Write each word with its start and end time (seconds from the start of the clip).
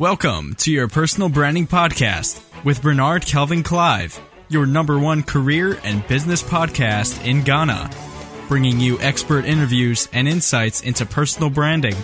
Welcome 0.00 0.56
to 0.56 0.72
your 0.72 0.88
personal 0.88 1.28
branding 1.28 1.68
podcast 1.68 2.42
with 2.64 2.82
Bernard 2.82 3.24
Kelvin 3.24 3.62
Clive, 3.62 4.20
your 4.48 4.66
number 4.66 4.98
one 4.98 5.22
career 5.22 5.78
and 5.84 6.04
business 6.08 6.42
podcast 6.42 7.24
in 7.24 7.44
Ghana, 7.44 7.90
bringing 8.48 8.80
you 8.80 8.98
expert 8.98 9.44
interviews 9.44 10.08
and 10.12 10.26
insights 10.26 10.80
into 10.80 11.06
personal 11.06 11.48
branding, 11.48 11.94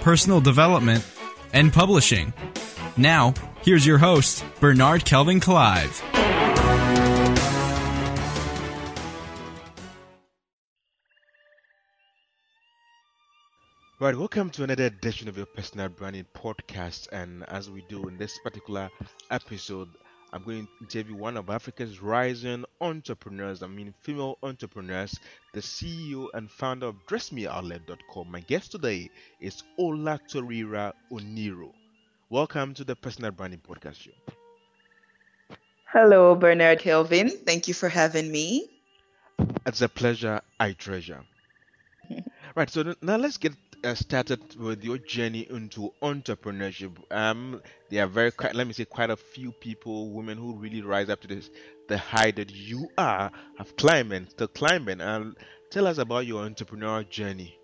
personal 0.00 0.40
development, 0.40 1.06
and 1.52 1.72
publishing. 1.72 2.32
Now, 2.96 3.34
here's 3.62 3.86
your 3.86 3.98
host, 3.98 4.44
Bernard 4.58 5.04
Kelvin 5.04 5.38
Clive. 5.38 6.17
Right, 14.00 14.16
welcome 14.16 14.48
to 14.50 14.62
another 14.62 14.84
edition 14.84 15.28
of 15.28 15.36
your 15.36 15.46
personal 15.46 15.88
branding 15.88 16.24
podcast. 16.32 17.08
And 17.10 17.42
as 17.48 17.68
we 17.68 17.84
do 17.88 18.06
in 18.06 18.16
this 18.16 18.38
particular 18.44 18.88
episode, 19.32 19.88
I'm 20.32 20.44
going 20.44 20.68
to 20.68 20.84
interview 20.84 21.16
one 21.16 21.36
of 21.36 21.50
Africa's 21.50 22.00
rising 22.00 22.64
entrepreneurs, 22.80 23.60
I 23.60 23.66
mean 23.66 23.92
female 24.02 24.38
entrepreneurs, 24.44 25.18
the 25.52 25.58
CEO 25.58 26.28
and 26.32 26.48
founder 26.48 26.86
of 26.86 26.94
DressMeOutlet.com. 27.08 28.30
My 28.30 28.38
guest 28.38 28.70
today 28.70 29.10
is 29.40 29.64
Ola 29.76 30.20
Torira 30.28 30.92
Oniro. 31.10 31.72
Welcome 32.30 32.74
to 32.74 32.84
the 32.84 32.94
Personal 32.94 33.32
Branding 33.32 33.62
Podcast 33.68 33.96
Show. 33.96 35.56
Hello, 35.86 36.36
Bernard 36.36 36.78
Kelvin. 36.78 37.30
Thank 37.30 37.66
you 37.66 37.74
for 37.74 37.88
having 37.88 38.30
me. 38.30 38.70
It's 39.66 39.82
a 39.82 39.88
pleasure 39.88 40.40
I 40.60 40.74
treasure. 40.74 41.24
right, 42.54 42.70
so 42.70 42.94
now 43.02 43.16
let's 43.16 43.38
get 43.38 43.54
uh, 43.84 43.94
started 43.94 44.56
with 44.56 44.84
your 44.84 44.98
journey 44.98 45.46
into 45.50 45.92
entrepreneurship. 46.02 46.96
Um, 47.10 47.62
there 47.90 48.04
are 48.04 48.08
very, 48.08 48.32
quite, 48.32 48.54
let 48.54 48.66
me 48.66 48.72
say, 48.72 48.84
quite 48.84 49.10
a 49.10 49.16
few 49.16 49.52
people, 49.52 50.10
women 50.12 50.38
who 50.38 50.54
really 50.54 50.82
rise 50.82 51.08
up 51.08 51.20
to 51.22 51.28
this, 51.28 51.50
the 51.88 51.98
height 51.98 52.36
that 52.36 52.54
you 52.54 52.88
are, 52.98 53.30
have 53.56 53.76
climbed 53.76 54.12
and 54.12 54.30
still 54.30 54.48
climbing. 54.48 55.00
And 55.00 55.36
tell 55.70 55.86
us 55.86 55.98
about 55.98 56.26
your 56.26 56.48
entrepreneurial 56.48 57.08
journey. 57.08 57.57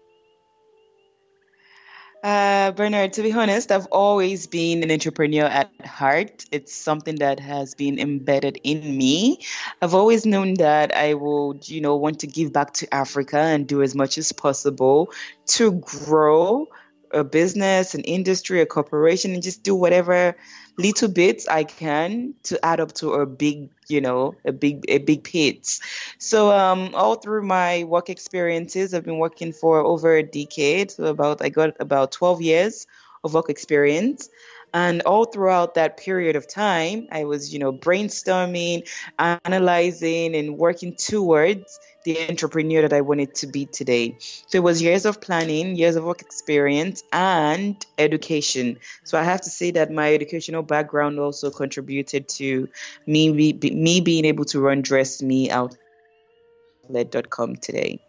Uh, 2.25 2.70
Bernard, 2.72 3.12
to 3.12 3.22
be 3.22 3.33
honest, 3.34 3.70
I've 3.70 3.84
always 3.92 4.47
been 4.47 4.83
an 4.83 4.91
entrepreneur 4.91 5.44
at 5.44 5.70
heart. 5.84 6.47
It's 6.50 6.72
something 6.75 7.16
that 7.16 7.39
has 7.39 7.75
been 7.75 7.98
embedded 7.98 8.58
in 8.64 8.97
me. 8.97 9.41
I've 9.83 9.92
always 9.92 10.25
known 10.25 10.55
that 10.55 10.97
I 10.97 11.12
would, 11.12 11.69
you 11.69 11.83
know, 11.83 11.97
want 11.97 12.20
to 12.20 12.27
give 12.27 12.50
back 12.50 12.72
to 12.75 12.94
Africa 12.94 13.36
and 13.36 13.66
do 13.66 13.83
as 13.83 13.94
much 13.94 14.16
as 14.16 14.33
possible 14.33 15.12
to 15.48 15.72
grow 15.72 16.66
a 17.15 17.25
business, 17.25 17.95
an 17.95 18.03
industry, 18.03 18.61
a 18.61 18.67
corporation, 18.67 19.33
and 19.33 19.43
just 19.43 19.62
do 19.62 19.75
whatever 19.75 20.37
little 20.77 21.09
bits 21.09 21.47
I 21.47 21.65
can 21.65 22.34
to 22.45 22.62
add 22.65 22.81
up 22.81 22.93
to 22.95 23.15
a 23.15 23.27
big, 23.27 23.71
you 23.89 24.01
know, 24.01 24.34
a 24.45 24.53
big 24.53 24.84
a 24.89 24.98
big 24.98 25.25
pit. 25.25 25.79
So 26.19 26.51
um, 26.51 26.95
all 26.95 27.17
through 27.17 27.43
my 27.43 27.84
work 27.84 28.11
experiences, 28.11 28.93
I've 28.93 29.05
been 29.05 29.19
working 29.19 29.53
for 29.53 29.79
over 29.81 30.17
a 30.17 30.23
decade. 30.23 30.91
So 30.91 31.05
about 31.05 31.43
I 31.43 31.48
got 31.48 31.77
about 31.81 32.12
12 32.12 32.43
years 32.43 32.87
of 33.23 33.34
work 33.34 33.49
experience. 33.49 34.28
And 34.75 35.03
all 35.03 35.25
throughout 35.25 35.75
that 35.75 35.97
period 35.99 36.34
of 36.34 36.49
time, 36.49 37.06
I 37.12 37.25
was, 37.25 37.53
you 37.53 37.61
know, 37.61 37.73
brainstorming, 37.73 38.89
analyzing, 39.21 40.34
and 40.34 40.59
working 40.59 40.97
towards 40.97 41.78
the 42.05 42.28
entrepreneur 42.28 42.83
that 42.83 42.92
I 42.92 43.00
wanted 43.00 43.34
to 43.36 43.47
be 43.47 43.66
today. 43.66 44.16
So 44.20 44.58
it 44.58 44.62
was 44.62 44.83
years 44.83 45.06
of 45.06 45.20
planning, 45.20 45.77
years 45.77 45.97
of 45.97 46.05
work 46.05 46.20
experience, 46.20 47.02
and 47.12 47.84
education. 47.98 48.78
So 49.05 49.19
I 49.19 49.24
have 49.24 49.41
to 49.42 49.50
say 49.50 49.72
that 49.72 49.91
my 49.91 50.14
educational 50.14 50.62
background 50.62 51.19
also 51.19 51.50
contributed 51.50 52.28
to 52.28 52.69
me 53.06 53.52
be, 53.52 53.70
me 53.70 54.00
being 54.00 54.25
able 54.26 54.44
to 54.47 54.60
run 54.60 54.82
Dress 54.82 55.22
Me 55.22 55.50
Outlet.com 55.50 57.56
today. 57.56 58.00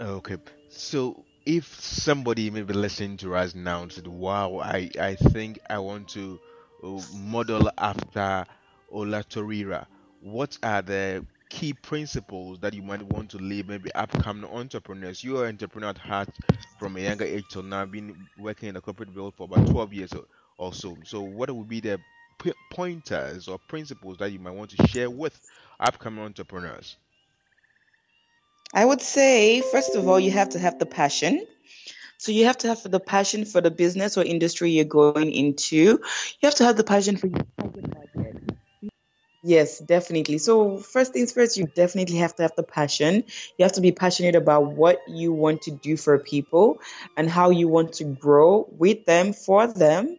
Okay, 0.00 0.38
so 0.70 1.24
if 1.46 1.80
somebody 1.80 2.50
may 2.50 2.62
be 2.62 2.72
listening 2.72 3.16
to 3.18 3.36
us 3.36 3.54
now 3.54 3.82
and 3.82 3.92
said, 3.92 4.06
"Wow, 4.06 4.58
I 4.58 4.90
I 4.98 5.14
think 5.14 5.60
I 5.68 5.78
want 5.78 6.08
to 6.10 6.40
uh, 6.82 7.00
model 7.14 7.70
after 7.78 8.46
Olatorera," 8.92 9.86
what 10.20 10.58
are 10.62 10.82
the 10.82 11.24
key 11.48 11.72
principles 11.72 12.58
that 12.60 12.74
you 12.74 12.82
might 12.82 13.02
want 13.02 13.30
to 13.30 13.38
leave 13.38 13.68
maybe 13.68 13.92
upcoming 13.94 14.44
entrepreneurs? 14.44 15.22
You 15.22 15.38
are 15.38 15.44
an 15.44 15.50
entrepreneur 15.50 15.90
at 15.90 15.98
heart 15.98 16.28
from 16.78 16.96
a 16.96 17.00
younger 17.00 17.24
age 17.24 17.44
till 17.48 17.62
now, 17.62 17.84
been 17.84 18.26
working 18.38 18.68
in 18.68 18.74
the 18.74 18.80
corporate 18.80 19.14
world 19.14 19.34
for 19.36 19.44
about 19.44 19.66
12 19.68 19.92
years 19.92 20.12
or, 20.58 20.72
so. 20.72 20.96
So, 21.04 21.22
what 21.22 21.50
would 21.50 21.68
be 21.68 21.80
the 21.80 22.00
pointers 22.70 23.48
or 23.48 23.58
principles 23.58 24.18
that 24.18 24.32
you 24.32 24.38
might 24.38 24.54
want 24.54 24.70
to 24.70 24.86
share 24.88 25.10
with 25.10 25.38
upcoming 25.80 26.24
entrepreneurs? 26.24 26.96
I 28.72 28.84
would 28.84 29.00
say, 29.00 29.60
first 29.60 29.94
of 29.94 30.08
all, 30.08 30.18
you 30.18 30.32
have 30.32 30.50
to 30.50 30.58
have 30.58 30.78
the 30.78 30.86
passion. 30.86 31.46
So 32.18 32.32
you 32.32 32.46
have 32.46 32.58
to 32.58 32.68
have 32.68 32.82
the 32.82 33.00
passion 33.00 33.44
for 33.44 33.60
the 33.60 33.70
business 33.70 34.16
or 34.16 34.24
industry 34.24 34.70
you're 34.70 34.84
going 34.84 35.30
into. 35.30 35.76
You 35.76 36.00
have 36.42 36.54
to 36.56 36.64
have 36.64 36.76
the 36.76 36.84
passion 36.84 37.16
for. 37.16 37.28
Yes, 39.46 39.78
definitely. 39.78 40.38
So 40.38 40.78
first 40.78 41.12
things 41.12 41.32
first, 41.32 41.58
you 41.58 41.66
definitely 41.66 42.16
have 42.16 42.34
to 42.36 42.42
have 42.44 42.56
the 42.56 42.62
passion. 42.62 43.24
You 43.58 43.64
have 43.64 43.72
to 43.72 43.82
be 43.82 43.92
passionate 43.92 44.36
about 44.36 44.72
what 44.72 45.00
you 45.06 45.34
want 45.34 45.62
to 45.62 45.70
do 45.70 45.98
for 45.98 46.18
people 46.18 46.80
and 47.14 47.28
how 47.28 47.50
you 47.50 47.68
want 47.68 47.92
to 47.94 48.04
grow 48.04 48.66
with 48.78 49.04
them, 49.04 49.34
for 49.34 49.66
them, 49.66 50.18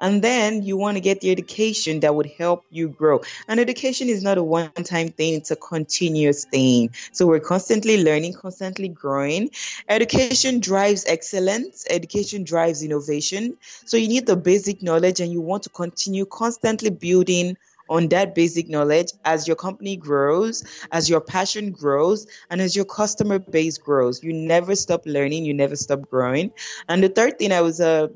and 0.00 0.22
then 0.22 0.62
you 0.62 0.76
want 0.76 0.96
to 0.96 1.00
get 1.00 1.20
the 1.20 1.30
education 1.30 2.00
that 2.00 2.14
would 2.14 2.30
help 2.38 2.64
you 2.70 2.88
grow. 2.88 3.22
And 3.48 3.60
education 3.60 4.08
is 4.08 4.22
not 4.22 4.38
a 4.38 4.44
one 4.44 4.70
time 4.72 5.08
thing, 5.10 5.34
it's 5.34 5.50
a 5.50 5.56
continuous 5.56 6.44
thing. 6.46 6.90
So 7.12 7.26
we're 7.26 7.40
constantly 7.40 8.02
learning, 8.04 8.34
constantly 8.34 8.88
growing. 8.88 9.50
Education 9.88 10.60
drives 10.60 11.04
excellence, 11.06 11.86
education 11.88 12.44
drives 12.44 12.82
innovation. 12.82 13.56
So 13.84 13.96
you 13.96 14.08
need 14.08 14.26
the 14.26 14.36
basic 14.36 14.82
knowledge 14.82 15.20
and 15.20 15.32
you 15.32 15.40
want 15.40 15.64
to 15.64 15.70
continue 15.70 16.26
constantly 16.26 16.90
building 16.90 17.56
on 17.88 18.08
that 18.08 18.34
basic 18.34 18.68
knowledge 18.68 19.08
as 19.24 19.46
your 19.46 19.56
company 19.56 19.96
grows, 19.96 20.64
as 20.90 21.08
your 21.08 21.20
passion 21.20 21.72
grows, 21.72 22.26
and 22.50 22.60
as 22.60 22.74
your 22.74 22.84
customer 22.84 23.38
base 23.38 23.78
grows. 23.78 24.22
You 24.22 24.32
never 24.32 24.74
stop 24.74 25.02
learning, 25.06 25.44
you 25.44 25.54
never 25.54 25.76
stop 25.76 26.08
growing. 26.10 26.52
And 26.88 27.02
the 27.02 27.08
third 27.08 27.38
thing 27.38 27.52
I 27.52 27.60
was 27.60 27.80
uh, 27.80 28.08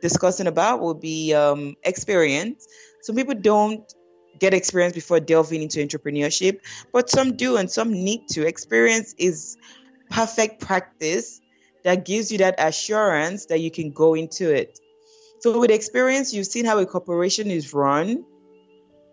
discussing 0.00 0.46
about 0.46 0.80
will 0.80 0.94
be 0.94 1.34
um, 1.34 1.76
experience. 1.82 2.66
Some 3.02 3.16
people 3.16 3.34
don't 3.34 3.92
get 4.38 4.54
experience 4.54 4.94
before 4.94 5.20
delving 5.20 5.62
into 5.62 5.80
entrepreneurship, 5.80 6.60
but 6.92 7.10
some 7.10 7.36
do 7.36 7.56
and 7.56 7.70
some 7.70 7.92
need 7.92 8.28
to. 8.30 8.46
Experience 8.46 9.14
is 9.18 9.56
perfect 10.10 10.60
practice 10.60 11.40
that 11.84 12.04
gives 12.04 12.32
you 12.32 12.38
that 12.38 12.56
assurance 12.58 13.46
that 13.46 13.60
you 13.60 13.70
can 13.70 13.90
go 13.90 14.14
into 14.14 14.54
it. 14.54 14.78
So, 15.40 15.58
with 15.58 15.70
experience, 15.70 16.34
you've 16.34 16.46
seen 16.46 16.66
how 16.66 16.78
a 16.78 16.86
corporation 16.86 17.50
is 17.50 17.72
run. 17.72 18.24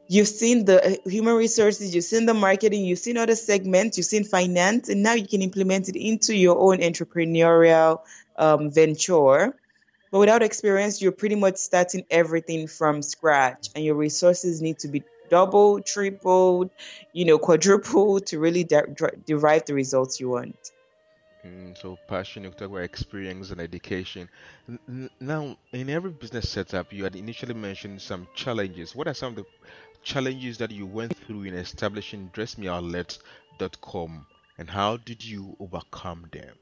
You've 0.10 0.28
seen 0.28 0.64
the 0.64 1.00
human 1.06 1.36
resources, 1.36 1.94
you've 1.94 2.06
seen 2.06 2.26
the 2.26 2.34
marketing, 2.34 2.86
you've 2.86 3.00
seen 3.00 3.18
other 3.18 3.36
segments, 3.36 3.98
you've 3.98 4.08
seen 4.08 4.24
finance, 4.24 4.88
and 4.88 5.04
now 5.04 5.14
you 5.14 5.28
can 5.28 5.42
implement 5.42 5.90
it 5.90 5.98
into 5.98 6.34
your 6.34 6.58
own 6.58 6.78
entrepreneurial 6.78 8.02
um, 8.38 8.72
venture. 8.72 9.54
But 10.10 10.20
without 10.20 10.44
experience, 10.44 11.02
you're 11.02 11.12
pretty 11.12 11.36
much 11.36 11.58
starting 11.58 12.06
everything 12.10 12.68
from 12.68 13.02
scratch, 13.02 13.68
and 13.76 13.84
your 13.84 13.96
resources 13.96 14.62
need 14.62 14.80
to 14.80 14.88
be 14.88 15.04
doubled, 15.30 15.86
tripled, 15.86 16.70
you 17.12 17.26
know, 17.26 17.38
quadrupled 17.38 18.28
to 18.28 18.40
really 18.40 18.64
de- 18.64 18.96
derive 19.26 19.66
the 19.66 19.74
results 19.74 20.22
you 20.22 20.30
want. 20.30 20.72
Mm, 21.48 21.78
so 21.78 21.98
passion, 22.08 22.44
you 22.44 22.50
talk 22.52 22.70
about 22.70 22.82
experience 22.84 23.52
and 23.52 23.62
education. 23.62 24.30
N- 24.68 25.10
now, 25.20 25.58
in 25.72 25.90
every 25.90 26.12
business 26.12 26.50
setup, 26.50 26.92
you 26.92 27.04
had 27.04 27.16
initially 27.16 27.54
mentioned 27.54 28.02
some 28.02 28.28
challenges. 28.36 28.96
What 28.96 29.08
are 29.08 29.14
some 29.14 29.30
of 29.30 29.36
the 29.38 29.46
challenges 30.04 30.58
that 30.58 30.72
you 30.72 30.86
went 30.86 31.16
through 31.18 31.44
in 31.44 31.54
establishing 31.54 32.30
DressMeOutlet.com, 32.34 34.26
and 34.58 34.70
how 34.70 34.98
did 34.98 35.24
you 35.24 35.56
overcome 35.60 36.28
them? 36.32 36.56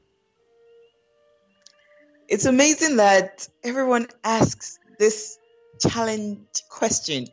it's 2.28 2.44
amazing 2.44 2.96
that 2.96 3.48
everyone 3.62 4.06
asks 4.24 4.78
this 4.98 5.38
challenge 5.80 6.46
question. 6.68 7.26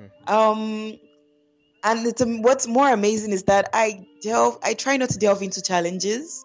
Mm-hmm. 0.00 0.34
Um, 0.34 0.98
and 1.82 2.06
it's, 2.06 2.20
um, 2.20 2.42
what's 2.42 2.66
more 2.66 2.90
amazing 2.92 3.32
is 3.32 3.44
that 3.44 3.70
I 3.72 4.06
delve, 4.22 4.58
I 4.62 4.74
try 4.74 4.96
not 4.96 5.10
to 5.10 5.18
delve 5.18 5.42
into 5.42 5.62
challenges. 5.62 6.44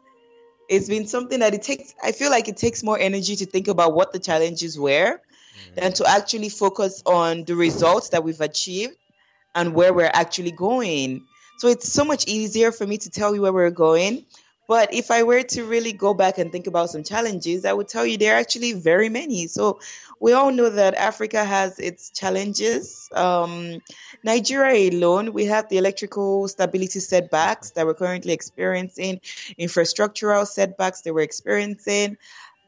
It's 0.71 0.87
been 0.87 1.05
something 1.05 1.41
that 1.41 1.53
it 1.53 1.63
takes, 1.63 1.93
I 2.01 2.13
feel 2.13 2.31
like 2.31 2.47
it 2.47 2.55
takes 2.55 2.81
more 2.81 2.97
energy 2.97 3.35
to 3.35 3.45
think 3.45 3.67
about 3.67 3.93
what 3.93 4.13
the 4.13 4.19
challenges 4.19 4.79
were 4.79 5.19
mm-hmm. 5.19 5.75
than 5.75 5.91
to 5.93 6.05
actually 6.07 6.47
focus 6.47 7.03
on 7.05 7.43
the 7.43 7.55
results 7.55 8.09
that 8.09 8.23
we've 8.23 8.39
achieved 8.39 8.95
and 9.53 9.73
where 9.73 9.93
we're 9.93 10.09
actually 10.13 10.51
going. 10.51 11.25
So 11.57 11.67
it's 11.67 11.91
so 11.91 12.05
much 12.05 12.25
easier 12.25 12.71
for 12.71 12.87
me 12.87 12.97
to 12.99 13.09
tell 13.09 13.35
you 13.35 13.41
where 13.41 13.51
we're 13.51 13.69
going 13.69 14.23
But 14.71 14.93
if 14.93 15.11
I 15.11 15.23
were 15.23 15.43
to 15.43 15.65
really 15.65 15.91
go 15.91 16.13
back 16.13 16.37
and 16.37 16.49
think 16.49 16.65
about 16.65 16.89
some 16.91 17.03
challenges, 17.03 17.65
I 17.65 17.73
would 17.73 17.89
tell 17.89 18.05
you 18.05 18.15
there 18.15 18.35
are 18.35 18.39
actually 18.39 18.71
very 18.71 19.09
many. 19.09 19.47
So 19.47 19.81
we 20.21 20.31
all 20.31 20.49
know 20.49 20.69
that 20.69 20.93
Africa 20.95 21.43
has 21.43 21.77
its 21.77 22.09
challenges. 22.11 23.09
Um, 23.11 23.81
Nigeria 24.23 24.89
alone, 24.89 25.33
we 25.33 25.43
have 25.47 25.67
the 25.67 25.77
electrical 25.77 26.47
stability 26.47 27.01
setbacks 27.01 27.71
that 27.71 27.85
we're 27.85 27.95
currently 27.95 28.31
experiencing, 28.31 29.19
infrastructural 29.59 30.47
setbacks 30.47 31.01
that 31.01 31.13
we're 31.13 31.19
experiencing. 31.19 32.15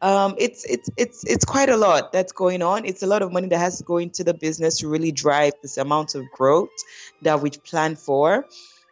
Um, 0.01 0.35
it's 0.37 0.65
it's 0.65 0.89
it's 0.97 1.23
it's 1.23 1.45
quite 1.45 1.69
a 1.69 1.77
lot 1.77 2.11
that's 2.11 2.33
going 2.33 2.61
on. 2.61 2.83
It's 2.83 3.03
a 3.03 3.07
lot 3.07 3.21
of 3.21 3.31
money 3.31 3.47
that 3.47 3.59
has 3.59 3.77
to 3.77 3.85
go 3.85 3.95
into 3.95 4.25
the 4.25 4.33
business 4.33 4.79
to 4.79 4.89
really 4.89 5.13
drive 5.13 5.53
this 5.61 5.77
amount 5.77 6.15
of 6.15 6.29
growth 6.31 6.75
that 7.21 7.39
we 7.39 7.51
plan 7.51 7.95
for. 7.95 8.45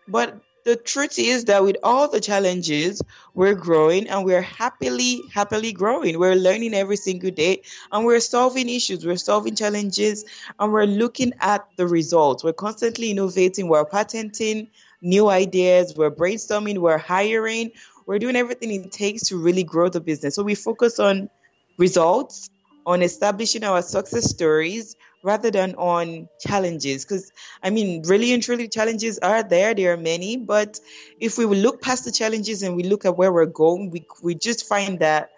But 0.08 0.40
the 0.64 0.76
truth 0.76 1.18
is 1.18 1.46
that 1.46 1.64
with 1.64 1.78
all 1.84 2.08
the 2.08 2.20
challenges, 2.20 3.02
we're 3.34 3.56
growing 3.56 4.08
and 4.08 4.26
we're 4.26 4.42
happily, 4.42 5.22
happily 5.34 5.74
growing. 5.74 6.20
We're 6.20 6.36
learning 6.36 6.74
every 6.74 6.98
single 6.98 7.32
day 7.32 7.64
and 7.92 8.06
we're 8.06 8.20
solving 8.20 8.70
issues, 8.70 9.06
we're 9.06 9.18
solving 9.18 9.56
challenges, 9.56 10.26
and 10.60 10.72
we're 10.72 10.86
looking 10.86 11.34
at 11.40 11.68
the 11.78 11.88
results. 11.88 12.44
We're 12.44 12.54
constantly 12.54 13.12
innovating, 13.12 13.68
we're 13.68 13.86
patenting 13.86 14.68
new 15.02 15.30
ideas, 15.30 15.96
we're 15.96 16.12
brainstorming, 16.12 16.78
we're 16.78 16.98
hiring, 16.98 17.72
we're 18.06 18.20
doing 18.20 18.36
everything 18.36 18.72
it 18.72 18.92
takes 18.92 19.24
to 19.30 19.38
really 19.38 19.64
grow 19.64 19.90
the 19.90 20.02
business. 20.02 20.36
So 20.36 20.44
we 20.44 20.56
focus 20.56 21.00
on 21.00 21.30
results, 21.78 22.50
on 22.86 23.02
establishing 23.02 23.64
our 23.64 23.82
success 23.82 24.30
stories, 24.30 24.96
rather 25.24 25.52
than 25.52 25.76
on 25.76 26.28
challenges. 26.40 27.06
Because, 27.06 27.32
I 27.62 27.70
mean, 27.70 28.04
really 28.06 28.34
and 28.34 28.42
truly, 28.42 28.68
challenges 28.68 29.20
are 29.20 29.44
there. 29.44 29.74
There 29.74 29.94
are 29.94 29.98
many. 29.98 30.38
But 30.38 30.80
if 31.20 31.38
we 31.38 31.46
look 31.46 31.82
past 31.82 32.06
the 32.06 32.12
challenges 32.12 32.64
and 32.64 32.76
we 32.76 32.84
look 32.84 33.06
at 33.06 33.18
where 33.18 33.32
we're 33.32 33.46
going, 33.46 33.92
we, 33.92 34.06
we 34.24 34.36
just 34.36 34.68
find 34.68 35.00
that 35.00 35.30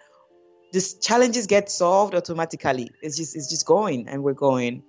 these 0.72 0.94
challenges 0.94 1.46
get 1.46 1.70
solved 1.70 2.14
automatically. 2.14 2.90
It's 3.02 3.16
just, 3.16 3.36
it's 3.36 3.48
just 3.48 3.66
going 3.66 4.08
and 4.08 4.22
we're 4.22 4.32
going. 4.32 4.82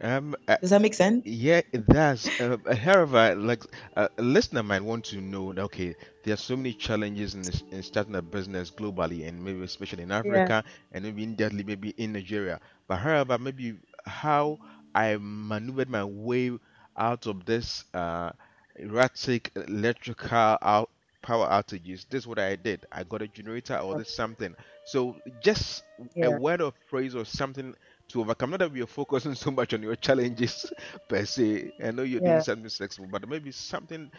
Um, 0.00 0.34
uh, 0.48 0.56
Does 0.60 0.70
that 0.70 0.80
make 0.82 0.94
sense? 0.94 1.24
yeah, 1.24 1.60
it 1.72 1.86
does. 1.86 2.30
Uh, 2.38 2.56
however, 2.74 3.34
like 3.36 3.62
uh, 3.96 4.08
a 4.18 4.22
listener 4.22 4.62
might 4.62 4.82
want 4.82 5.04
to 5.06 5.20
know, 5.20 5.52
that, 5.52 5.62
okay, 5.62 5.96
there 6.22 6.34
are 6.34 6.38
so 6.38 6.56
many 6.56 6.72
challenges 6.74 7.34
in, 7.34 7.44
this, 7.44 7.62
in 7.70 7.82
starting 7.82 8.14
a 8.16 8.22
business 8.22 8.70
globally, 8.70 9.26
and 9.28 9.42
maybe 9.42 9.62
especially 9.62 10.02
in 10.02 10.12
Yeah. 10.22 10.50
Africa, 10.50 10.64
and 10.92 11.04
maybe 11.04 11.22
indirectly 11.24 11.64
maybe 11.64 11.90
in 11.90 12.12
Nigeria. 12.12 12.60
But 12.88 12.96
however, 12.98 13.38
maybe 13.38 13.76
how 14.06 14.58
I 14.94 15.16
maneuvered 15.20 15.88
my 15.90 16.04
way 16.04 16.52
out 16.96 17.26
of 17.26 17.44
this 17.44 17.84
uh, 17.94 18.30
erratic 18.76 19.50
electrical 19.56 20.58
out 20.62 20.90
power 21.22 21.46
outages. 21.48 22.06
This 22.08 22.22
is 22.22 22.26
what 22.26 22.38
I 22.38 22.56
did. 22.56 22.84
I 22.92 23.04
got 23.04 23.22
a 23.22 23.28
generator 23.28 23.76
or 23.78 23.94
this 23.94 24.10
something. 24.10 24.54
So 24.84 25.16
just 25.40 25.84
a 26.22 26.30
Yeah. 26.30 26.32
word 26.32 26.60
of 26.60 26.74
praise 26.86 27.14
or 27.14 27.24
something 27.24 27.74
to 28.12 28.20
overcome. 28.20 28.50
Not 28.50 28.60
that 28.60 28.72
we 28.72 28.82
are 28.82 28.86
focusing 28.86 29.34
so 29.34 29.50
much 29.50 29.74
on 29.74 29.82
your 29.82 29.96
challenges 29.96 30.72
per 31.08 31.24
se. 31.24 31.72
I 31.82 31.90
know 31.92 32.02
you're 32.02 32.20
doing 32.20 32.40
Yeah. 32.40 32.40
something 32.40 32.68
flexible, 32.70 33.08
but 33.10 33.28
maybe 33.28 33.52
something 33.52 34.10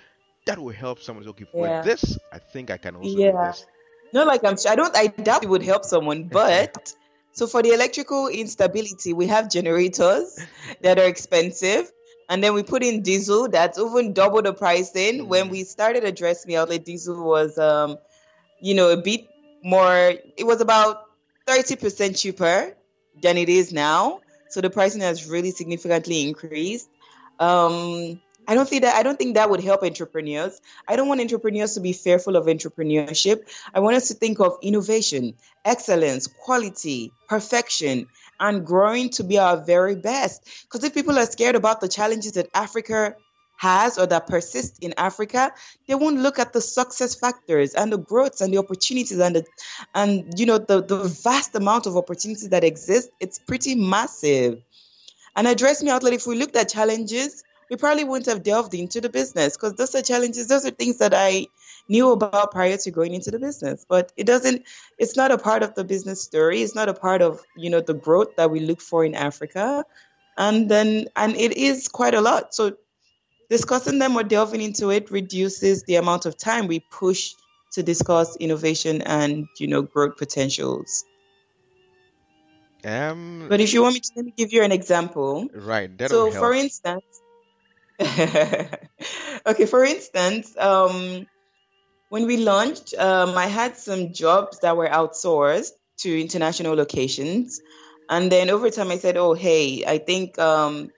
that 0.45 0.59
will 0.59 0.73
help 0.73 0.99
someone. 0.99 1.27
Okay, 1.29 1.45
for 1.55 1.69
Yeah. 1.69 1.83
this, 1.83 2.17
I 2.31 2.39
think 2.39 2.71
I 2.71 2.77
can 2.77 2.95
also 2.95 3.21
do 3.21 3.35
Yeah. 3.35 3.41
this. 3.41 3.65
Not 4.13 4.27
like 4.27 4.43
I'm 4.45 4.57
sure. 4.57 4.71
I 4.71 4.75
don't. 4.75 4.95
I 4.95 5.07
doubt 5.07 5.35
it 5.35 5.39
would 5.39 5.53
help 5.53 5.75
someone. 5.77 6.17
But 6.31 6.93
so 7.25 7.39
for 7.47 7.55
the 7.61 7.65
electrical 7.65 8.27
instability, 8.27 9.13
we 9.13 9.27
have 9.27 9.49
generators 9.49 10.39
that 10.81 10.97
are 10.99 11.05
expensive, 11.07 11.91
and 12.29 12.43
then 12.43 12.53
we 12.53 12.63
put 12.63 12.83
in 12.83 13.01
diesel 13.01 13.47
that's 13.49 13.77
even 13.79 14.13
double 14.13 14.41
the 14.41 14.53
pricing. 14.53 15.27
When 15.27 15.49
Mm. 15.49 15.49
we 15.49 15.63
started 15.63 16.03
Address 16.03 16.45
Me 16.45 16.55
Outlet, 16.57 16.85
diesel 16.85 17.23
was, 17.23 17.57
um, 17.57 17.97
you 18.61 18.75
know, 18.75 18.89
a 18.89 18.97
bit 18.97 19.21
more. 19.63 20.13
It 20.37 20.45
was 20.45 20.61
about 20.61 21.03
thirty 21.47 21.75
percent 21.75 22.17
cheaper 22.17 22.75
than 23.19 23.37
it 23.37 23.49
is 23.49 23.71
now. 23.71 24.21
So 24.49 24.61
the 24.61 24.69
pricing 24.69 25.01
has 25.01 25.27
really 25.27 25.51
significantly 25.51 26.27
increased. 26.27 26.89
Um, 27.39 28.21
I 28.47 28.55
don't 28.55 28.67
think 28.67 28.81
that 28.81 28.95
I 28.95 29.03
don't 29.03 29.17
think 29.17 29.35
that 29.35 29.49
would 29.49 29.63
help 29.63 29.83
entrepreneurs. 29.83 30.59
I 30.87 30.95
don't 30.95 31.07
want 31.07 31.21
entrepreneurs 31.21 31.75
to 31.75 31.79
be 31.79 31.93
fearful 31.93 32.35
of 32.35 32.47
entrepreneurship. 32.47 33.47
I 33.73 33.79
want 33.79 33.95
us 33.95 34.07
to 34.09 34.13
think 34.13 34.39
of 34.39 34.57
innovation, 34.61 35.35
excellence, 35.63 36.27
quality, 36.27 37.13
perfection, 37.29 38.07
and 38.39 38.65
growing 38.65 39.09
to 39.11 39.23
be 39.23 39.37
our 39.37 39.57
very 39.57 39.95
best. 39.95 40.43
Because 40.63 40.83
if 40.83 40.93
people 40.93 41.17
are 41.17 41.25
scared 41.25 41.55
about 41.55 41.81
the 41.81 41.87
challenges 41.87 42.33
that 42.33 42.49
Africa 42.53 43.15
has 43.61 43.99
or 43.99 44.07
that 44.07 44.25
persist 44.25 44.83
in 44.83 44.91
Africa, 44.97 45.53
they 45.87 45.93
won't 45.93 46.17
look 46.17 46.39
at 46.39 46.51
the 46.51 46.59
success 46.59 47.13
factors 47.13 47.75
and 47.75 47.93
the 47.93 47.97
growths 47.97 48.41
and 48.41 48.51
the 48.51 48.57
opportunities 48.57 49.19
and 49.19 49.35
the 49.35 49.45
and 49.93 50.39
you 50.39 50.47
know 50.47 50.57
the, 50.57 50.81
the 50.81 51.03
vast 51.03 51.53
amount 51.55 51.85
of 51.85 51.95
opportunities 51.95 52.49
that 52.49 52.63
exist. 52.63 53.11
It's 53.19 53.37
pretty 53.37 53.75
massive. 53.75 54.63
And 55.35 55.47
address 55.47 55.83
me 55.83 55.91
outlet, 55.91 56.13
if 56.13 56.25
we 56.25 56.35
looked 56.35 56.55
at 56.55 56.69
challenges, 56.69 57.43
we 57.69 57.77
probably 57.77 58.03
wouldn't 58.03 58.25
have 58.25 58.41
delved 58.41 58.73
into 58.73 58.99
the 58.99 59.09
business 59.09 59.55
because 59.55 59.75
those 59.75 59.93
are 59.93 60.01
challenges, 60.01 60.47
those 60.47 60.65
are 60.65 60.71
things 60.71 60.97
that 60.97 61.13
I 61.15 61.45
knew 61.87 62.11
about 62.11 62.51
prior 62.51 62.77
to 62.77 62.91
going 62.91 63.13
into 63.13 63.29
the 63.29 63.39
business. 63.39 63.85
But 63.87 64.11
it 64.17 64.25
doesn't, 64.25 64.63
it's 64.97 65.15
not 65.15 65.31
a 65.31 65.37
part 65.37 65.61
of 65.61 65.75
the 65.75 65.83
business 65.83 66.21
story. 66.21 66.63
It's 66.63 66.75
not 66.75 66.89
a 66.89 66.93
part 66.93 67.21
of, 67.21 67.41
you 67.55 67.69
know, 67.69 67.79
the 67.79 67.93
growth 67.93 68.35
that 68.37 68.51
we 68.51 68.59
look 68.59 68.81
for 68.81 69.05
in 69.05 69.15
Africa. 69.15 69.85
And 70.37 70.67
then, 70.67 71.07
and 71.15 71.35
it 71.35 71.55
is 71.55 71.87
quite 71.87 72.15
a 72.15 72.21
lot. 72.21 72.53
So 72.53 72.75
discussing 73.51 73.99
them 73.99 74.15
or 74.15 74.23
delving 74.23 74.61
into 74.61 74.89
it 74.89 75.11
reduces 75.11 75.83
the 75.83 75.97
amount 75.97 76.25
of 76.25 76.37
time 76.37 76.67
we 76.67 76.79
push 76.79 77.33
to 77.73 77.83
discuss 77.83 78.37
innovation 78.37 79.01
and, 79.01 79.47
you 79.59 79.67
know, 79.67 79.81
growth 79.81 80.17
potentials. 80.17 81.03
Um, 82.83 83.47
But 83.49 83.59
if 83.59 83.73
you 83.73 83.81
want 83.83 83.95
me 83.95 83.99
to, 83.99 84.11
let 84.15 84.25
me 84.25 84.33
give 84.35 84.53
you 84.53 84.63
an 84.63 84.71
example. 84.71 85.49
right, 85.53 85.91
So, 86.07 86.31
help. 86.31 86.33
for 86.33 86.53
instance, 86.53 87.03
okay, 88.01 89.65
for 89.65 89.83
instance, 89.83 90.57
um, 90.57 91.27
when 92.09 92.25
we 92.27 92.37
launched, 92.37 92.93
um, 92.95 93.37
I 93.37 93.47
had 93.47 93.77
some 93.77 94.13
jobs 94.13 94.59
that 94.61 94.77
were 94.77 94.87
outsourced 94.87 95.71
to 95.99 96.21
international 96.21 96.75
locations. 96.75 97.61
And 98.09 98.31
then 98.31 98.49
over 98.49 98.69
time, 98.69 98.91
I 98.91 98.97
said, 98.97 99.17
oh, 99.17 99.33
hey, 99.33 99.83
I 99.85 99.97
think 99.99 100.39
um, 100.39 100.91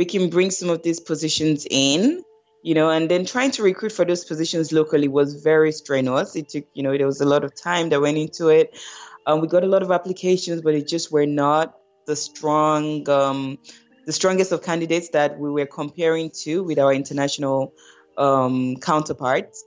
we 0.00 0.06
can 0.06 0.30
bring 0.30 0.50
some 0.50 0.70
of 0.70 0.82
these 0.82 0.98
positions 0.98 1.66
in, 1.70 2.24
you 2.62 2.74
know, 2.74 2.88
and 2.88 3.10
then 3.10 3.26
trying 3.26 3.50
to 3.50 3.62
recruit 3.62 3.92
for 3.92 4.06
those 4.06 4.24
positions 4.24 4.72
locally 4.72 5.08
was 5.08 5.34
very 5.44 5.72
strenuous. 5.72 6.36
It 6.36 6.48
took, 6.48 6.64
you 6.72 6.82
know, 6.82 6.96
there 6.96 7.06
was 7.06 7.20
a 7.20 7.26
lot 7.26 7.44
of 7.44 7.54
time 7.54 7.90
that 7.90 8.00
went 8.00 8.16
into 8.16 8.48
it. 8.48 8.78
Um, 9.26 9.42
we 9.42 9.46
got 9.46 9.62
a 9.62 9.66
lot 9.66 9.82
of 9.82 9.90
applications, 9.90 10.62
but 10.62 10.74
it 10.74 10.88
just 10.88 11.12
were 11.12 11.26
not 11.26 11.76
the 12.06 12.16
strong, 12.16 13.06
um, 13.10 13.58
the 14.06 14.14
strongest 14.14 14.52
of 14.52 14.62
candidates 14.62 15.10
that 15.10 15.38
we 15.38 15.50
were 15.50 15.66
comparing 15.66 16.30
to 16.44 16.62
with 16.62 16.78
our 16.78 16.94
international 16.94 17.74
um, 18.16 18.76
counterparts. 18.76 19.64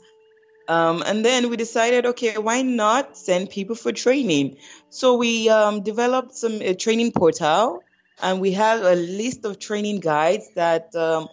Um, 0.67 1.03
and 1.05 1.23
then 1.23 1.51
we 1.51 1.57
decided, 1.57 2.07
okay, 2.07 2.39
why 2.39 2.63
not 2.63 3.17
send 3.17 3.51
people 3.51 3.75
for 3.75 3.91
training? 3.91 4.57
So 4.89 5.15
we 5.15 5.47
um, 5.49 5.83
developed 5.83 6.33
some 6.33 6.59
a 6.59 6.73
training 6.73 7.11
portal, 7.11 7.82
and 8.21 8.39
we 8.39 8.53
have 8.53 8.83
a 8.83 8.95
list 8.95 9.45
of 9.45 9.59
training 9.59 9.99
guides 9.99 10.49
that 10.55 10.95
um, 10.95 11.29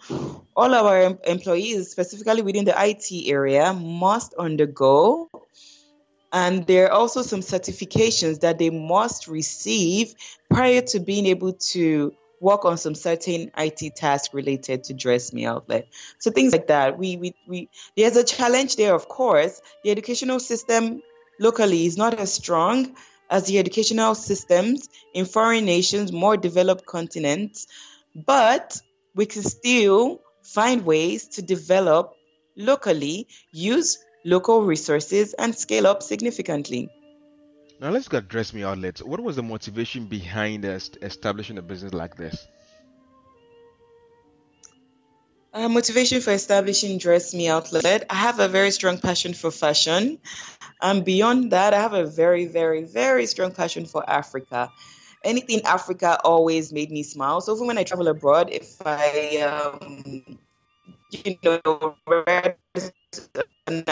all 0.56 0.74
our 0.74 1.02
em- 1.02 1.18
employees, 1.24 1.90
specifically 1.90 2.42
within 2.42 2.64
the 2.64 2.74
IT 2.76 3.28
area, 3.28 3.72
must 3.72 4.34
undergo. 4.34 5.28
And 6.32 6.66
there 6.66 6.86
are 6.86 6.92
also 6.92 7.22
some 7.22 7.40
certifications 7.40 8.40
that 8.40 8.58
they 8.58 8.70
must 8.70 9.28
receive 9.28 10.14
prior 10.48 10.80
to 10.82 11.00
being 11.00 11.26
able 11.26 11.54
to 11.54 12.14
work 12.40 12.64
on 12.64 12.78
some 12.78 12.94
certain 12.94 13.50
IT 13.56 13.94
tasks 13.96 14.32
related 14.32 14.84
to 14.84 14.94
Dress 14.94 15.32
Me 15.32 15.44
Outlet. 15.44 15.88
So 16.18 16.30
things 16.30 16.52
like 16.52 16.68
that. 16.68 16.98
We, 16.98 17.16
we, 17.16 17.34
we 17.46 17.68
there's 17.96 18.16
a 18.16 18.24
challenge 18.24 18.76
there, 18.76 18.94
of 18.94 19.08
course. 19.08 19.60
The 19.84 19.90
educational 19.90 20.40
system 20.40 21.02
locally 21.38 21.86
is 21.86 21.96
not 21.96 22.14
as 22.14 22.32
strong 22.32 22.94
as 23.30 23.46
the 23.46 23.58
educational 23.58 24.14
systems 24.14 24.88
in 25.14 25.24
foreign 25.24 25.64
nations, 25.64 26.12
more 26.12 26.36
developed 26.36 26.84
continents, 26.84 27.66
but 28.14 28.80
we 29.14 29.26
can 29.26 29.42
still 29.42 30.20
find 30.42 30.84
ways 30.84 31.28
to 31.28 31.42
develop 31.42 32.14
locally, 32.56 33.28
use 33.52 33.98
local 34.24 34.62
resources, 34.62 35.32
and 35.34 35.54
scale 35.54 35.86
up 35.86 36.02
significantly. 36.02 36.88
Now 37.80 37.90
let's 37.90 38.12
address 38.12 38.52
me 38.52 38.64
outlets. 38.64 39.02
What 39.02 39.20
was 39.20 39.36
the 39.36 39.42
motivation 39.42 40.06
behind 40.06 40.66
us 40.66 40.90
establishing 41.00 41.56
a 41.56 41.62
business 41.62 41.94
like 41.94 42.16
this? 42.16 42.46
Uh, 45.52 45.68
motivation 45.68 46.20
for 46.20 46.30
establishing 46.30 46.98
Dress 46.98 47.34
Me 47.34 47.48
Outlet. 47.48 48.06
I 48.08 48.14
have 48.14 48.38
a 48.38 48.46
very 48.46 48.70
strong 48.70 48.98
passion 48.98 49.34
for 49.34 49.50
fashion. 49.50 50.20
And 50.80 51.04
beyond 51.04 51.50
that, 51.50 51.74
I 51.74 51.80
have 51.80 51.92
a 51.92 52.06
very, 52.06 52.46
very, 52.46 52.84
very 52.84 53.26
strong 53.26 53.50
passion 53.50 53.84
for 53.84 54.08
Africa. 54.08 54.70
Anything 55.24 55.62
Africa 55.62 56.18
always 56.22 56.72
made 56.72 56.90
me 56.90 57.02
smile. 57.02 57.40
So 57.40 57.54
even 57.54 57.66
when 57.66 57.78
I 57.78 57.82
travel 57.82 58.06
abroad, 58.06 58.50
if 58.52 58.80
I, 58.86 59.38
um, 59.42 60.38
you 61.10 61.38
know, 61.42 61.96
read 62.06 62.56
an 63.66 63.84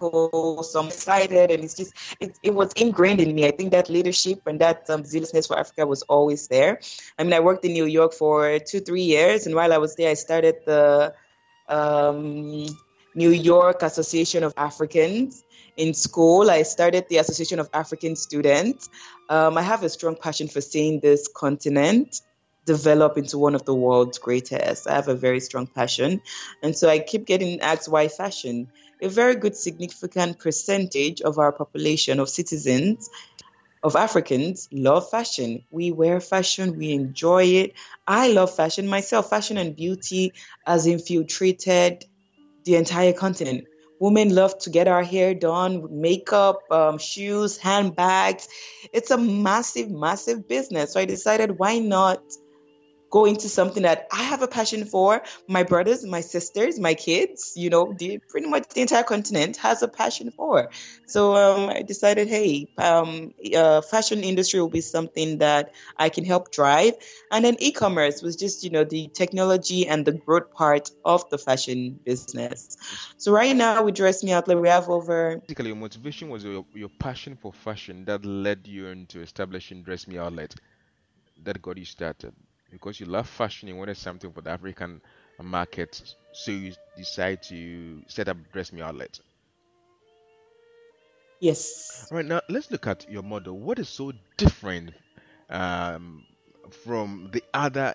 so 0.00 0.80
I'm 0.80 0.86
excited, 0.86 1.50
and 1.50 1.64
it's 1.64 1.74
just 1.74 1.94
it, 2.20 2.38
it 2.42 2.54
was 2.54 2.72
ingrained 2.74 3.20
in 3.20 3.34
me. 3.34 3.46
I 3.46 3.50
think 3.50 3.72
that 3.72 3.88
leadership 3.88 4.46
and 4.46 4.60
that 4.60 4.88
um, 4.90 5.04
zealousness 5.04 5.46
for 5.46 5.58
Africa 5.58 5.86
was 5.86 6.02
always 6.02 6.48
there. 6.48 6.80
I 7.18 7.24
mean, 7.24 7.32
I 7.32 7.40
worked 7.40 7.64
in 7.64 7.72
New 7.72 7.86
York 7.86 8.12
for 8.12 8.58
two, 8.58 8.80
three 8.80 9.02
years, 9.02 9.46
and 9.46 9.54
while 9.54 9.72
I 9.72 9.78
was 9.78 9.96
there, 9.96 10.10
I 10.10 10.14
started 10.14 10.56
the 10.66 11.14
um, 11.68 12.66
New 13.14 13.30
York 13.30 13.82
Association 13.82 14.44
of 14.44 14.54
Africans. 14.56 15.42
In 15.76 15.92
school, 15.92 16.50
I 16.50 16.62
started 16.62 17.06
the 17.08 17.18
Association 17.18 17.58
of 17.58 17.68
African 17.72 18.16
Students. 18.16 18.88
Um, 19.28 19.58
I 19.58 19.62
have 19.62 19.82
a 19.82 19.88
strong 19.88 20.16
passion 20.16 20.48
for 20.48 20.60
seeing 20.60 21.00
this 21.00 21.28
continent 21.28 22.20
develop 22.66 23.16
into 23.16 23.38
one 23.38 23.54
of 23.54 23.64
the 23.64 23.74
world's 23.74 24.18
greatest. 24.18 24.88
I 24.88 24.94
have 24.94 25.08
a 25.08 25.14
very 25.14 25.40
strong 25.40 25.66
passion. 25.66 26.20
And 26.62 26.76
so 26.76 26.88
I 26.88 26.98
keep 26.98 27.24
getting 27.24 27.60
asked 27.60 27.88
why 27.88 28.08
fashion. 28.08 28.68
A 29.00 29.08
very 29.08 29.36
good 29.36 29.56
significant 29.56 30.38
percentage 30.38 31.20
of 31.20 31.38
our 31.38 31.52
population 31.52 32.18
of 32.18 32.28
citizens 32.28 33.10
of 33.82 33.94
Africans 33.94 34.68
love 34.72 35.10
fashion. 35.10 35.64
We 35.70 35.92
wear 35.92 36.20
fashion, 36.20 36.76
we 36.76 36.92
enjoy 36.92 37.44
it. 37.44 37.74
I 38.06 38.32
love 38.32 38.54
fashion 38.54 38.88
myself. 38.88 39.30
Fashion 39.30 39.58
and 39.58 39.76
beauty 39.76 40.32
has 40.66 40.86
infiltrated 40.86 42.04
the 42.64 42.76
entire 42.76 43.12
continent. 43.12 43.66
Women 44.00 44.34
love 44.34 44.58
to 44.60 44.70
get 44.70 44.88
our 44.88 45.02
hair 45.02 45.34
done, 45.34 46.00
makeup, 46.00 46.60
um, 46.70 46.98
shoes, 46.98 47.56
handbags. 47.56 48.48
It's 48.92 49.10
a 49.10 49.16
massive, 49.16 49.90
massive 49.90 50.48
business. 50.48 50.92
So 50.92 51.00
I 51.00 51.04
decided 51.04 51.58
why 51.58 51.78
not 51.78 52.22
go 53.16 53.24
into 53.24 53.48
something 53.48 53.84
that 53.84 54.08
I 54.12 54.22
have 54.24 54.42
a 54.42 54.48
passion 54.48 54.84
for. 54.84 55.22
My 55.48 55.62
brothers, 55.62 56.04
my 56.04 56.20
sisters, 56.20 56.78
my 56.78 56.92
kids, 56.92 57.54
you 57.56 57.70
know, 57.70 57.94
the, 57.98 58.18
pretty 58.18 58.46
much 58.46 58.68
the 58.74 58.82
entire 58.82 59.04
continent 59.04 59.56
has 59.56 59.82
a 59.82 59.88
passion 59.88 60.30
for. 60.32 60.68
So 61.06 61.34
um, 61.34 61.70
I 61.70 61.80
decided, 61.80 62.28
hey, 62.28 62.68
um, 62.76 63.32
uh, 63.56 63.80
fashion 63.80 64.20
industry 64.22 64.60
will 64.60 64.68
be 64.68 64.82
something 64.82 65.38
that 65.38 65.72
I 65.96 66.10
can 66.10 66.26
help 66.26 66.52
drive. 66.52 66.92
And 67.32 67.42
then 67.42 67.56
e-commerce 67.58 68.20
was 68.20 68.36
just, 68.36 68.64
you 68.64 68.70
know, 68.70 68.84
the 68.84 69.08
technology 69.08 69.86
and 69.86 70.04
the 70.04 70.12
growth 70.12 70.52
part 70.52 70.90
of 71.02 71.30
the 71.30 71.38
fashion 71.38 71.98
business. 72.04 72.76
So 73.16 73.32
right 73.32 73.56
now 73.56 73.84
with 73.84 73.94
Dress 73.94 74.22
Me 74.24 74.32
Outlet, 74.32 74.60
we 74.60 74.68
have 74.68 74.90
over. 74.90 75.38
Basically, 75.38 75.68
your 75.68 75.76
motivation 75.76 76.28
was 76.28 76.44
your, 76.44 76.66
your 76.74 76.90
passion 76.98 77.38
for 77.40 77.50
fashion 77.54 78.04
that 78.04 78.26
led 78.26 78.66
you 78.66 78.88
into 78.88 79.22
establishing 79.22 79.82
Dress 79.82 80.06
Me 80.06 80.18
Outlet 80.18 80.54
that 81.44 81.62
got 81.62 81.78
you 81.78 81.86
started 81.86 82.34
because 82.76 83.00
you 83.00 83.06
love 83.06 83.28
fashion, 83.28 83.68
you 83.68 83.76
wanted 83.76 83.96
something 83.96 84.32
for 84.32 84.42
the 84.42 84.50
African 84.50 85.00
market, 85.42 86.02
so 86.32 86.50
you 86.52 86.72
decide 86.96 87.42
to 87.44 88.02
set 88.08 88.28
up 88.28 88.36
Dress 88.52 88.72
Me 88.72 88.82
Outlet. 88.82 89.20
Yes. 91.40 92.10
All 92.10 92.16
right, 92.16 92.26
now 92.26 92.40
let's 92.48 92.70
look 92.70 92.86
at 92.86 93.08
your 93.10 93.22
model. 93.22 93.58
What 93.58 93.78
is 93.78 93.88
so 93.88 94.12
different 94.36 94.92
um, 95.50 96.24
from 96.70 97.30
the 97.32 97.42
other 97.54 97.94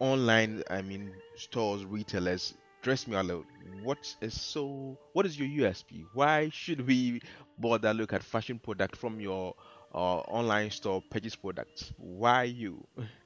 online, 0.00 0.62
I 0.70 0.82
mean, 0.82 1.12
stores, 1.36 1.84
retailers? 1.84 2.54
Dress 2.82 3.06
Me 3.06 3.16
Outlet. 3.16 3.44
What 3.82 4.14
is 4.20 4.40
so? 4.40 4.98
What 5.12 5.26
is 5.26 5.38
your 5.38 5.48
USP? 5.48 6.04
Why 6.12 6.50
should 6.50 6.86
we 6.86 7.22
bother 7.58 7.94
look 7.94 8.12
at 8.12 8.22
fashion 8.22 8.58
product 8.58 8.96
from 8.96 9.20
your 9.20 9.54
uh, 9.94 10.18
online 10.20 10.70
store, 10.70 11.02
purchase 11.10 11.36
products? 11.36 11.92
Why 11.98 12.44
you? 12.44 12.86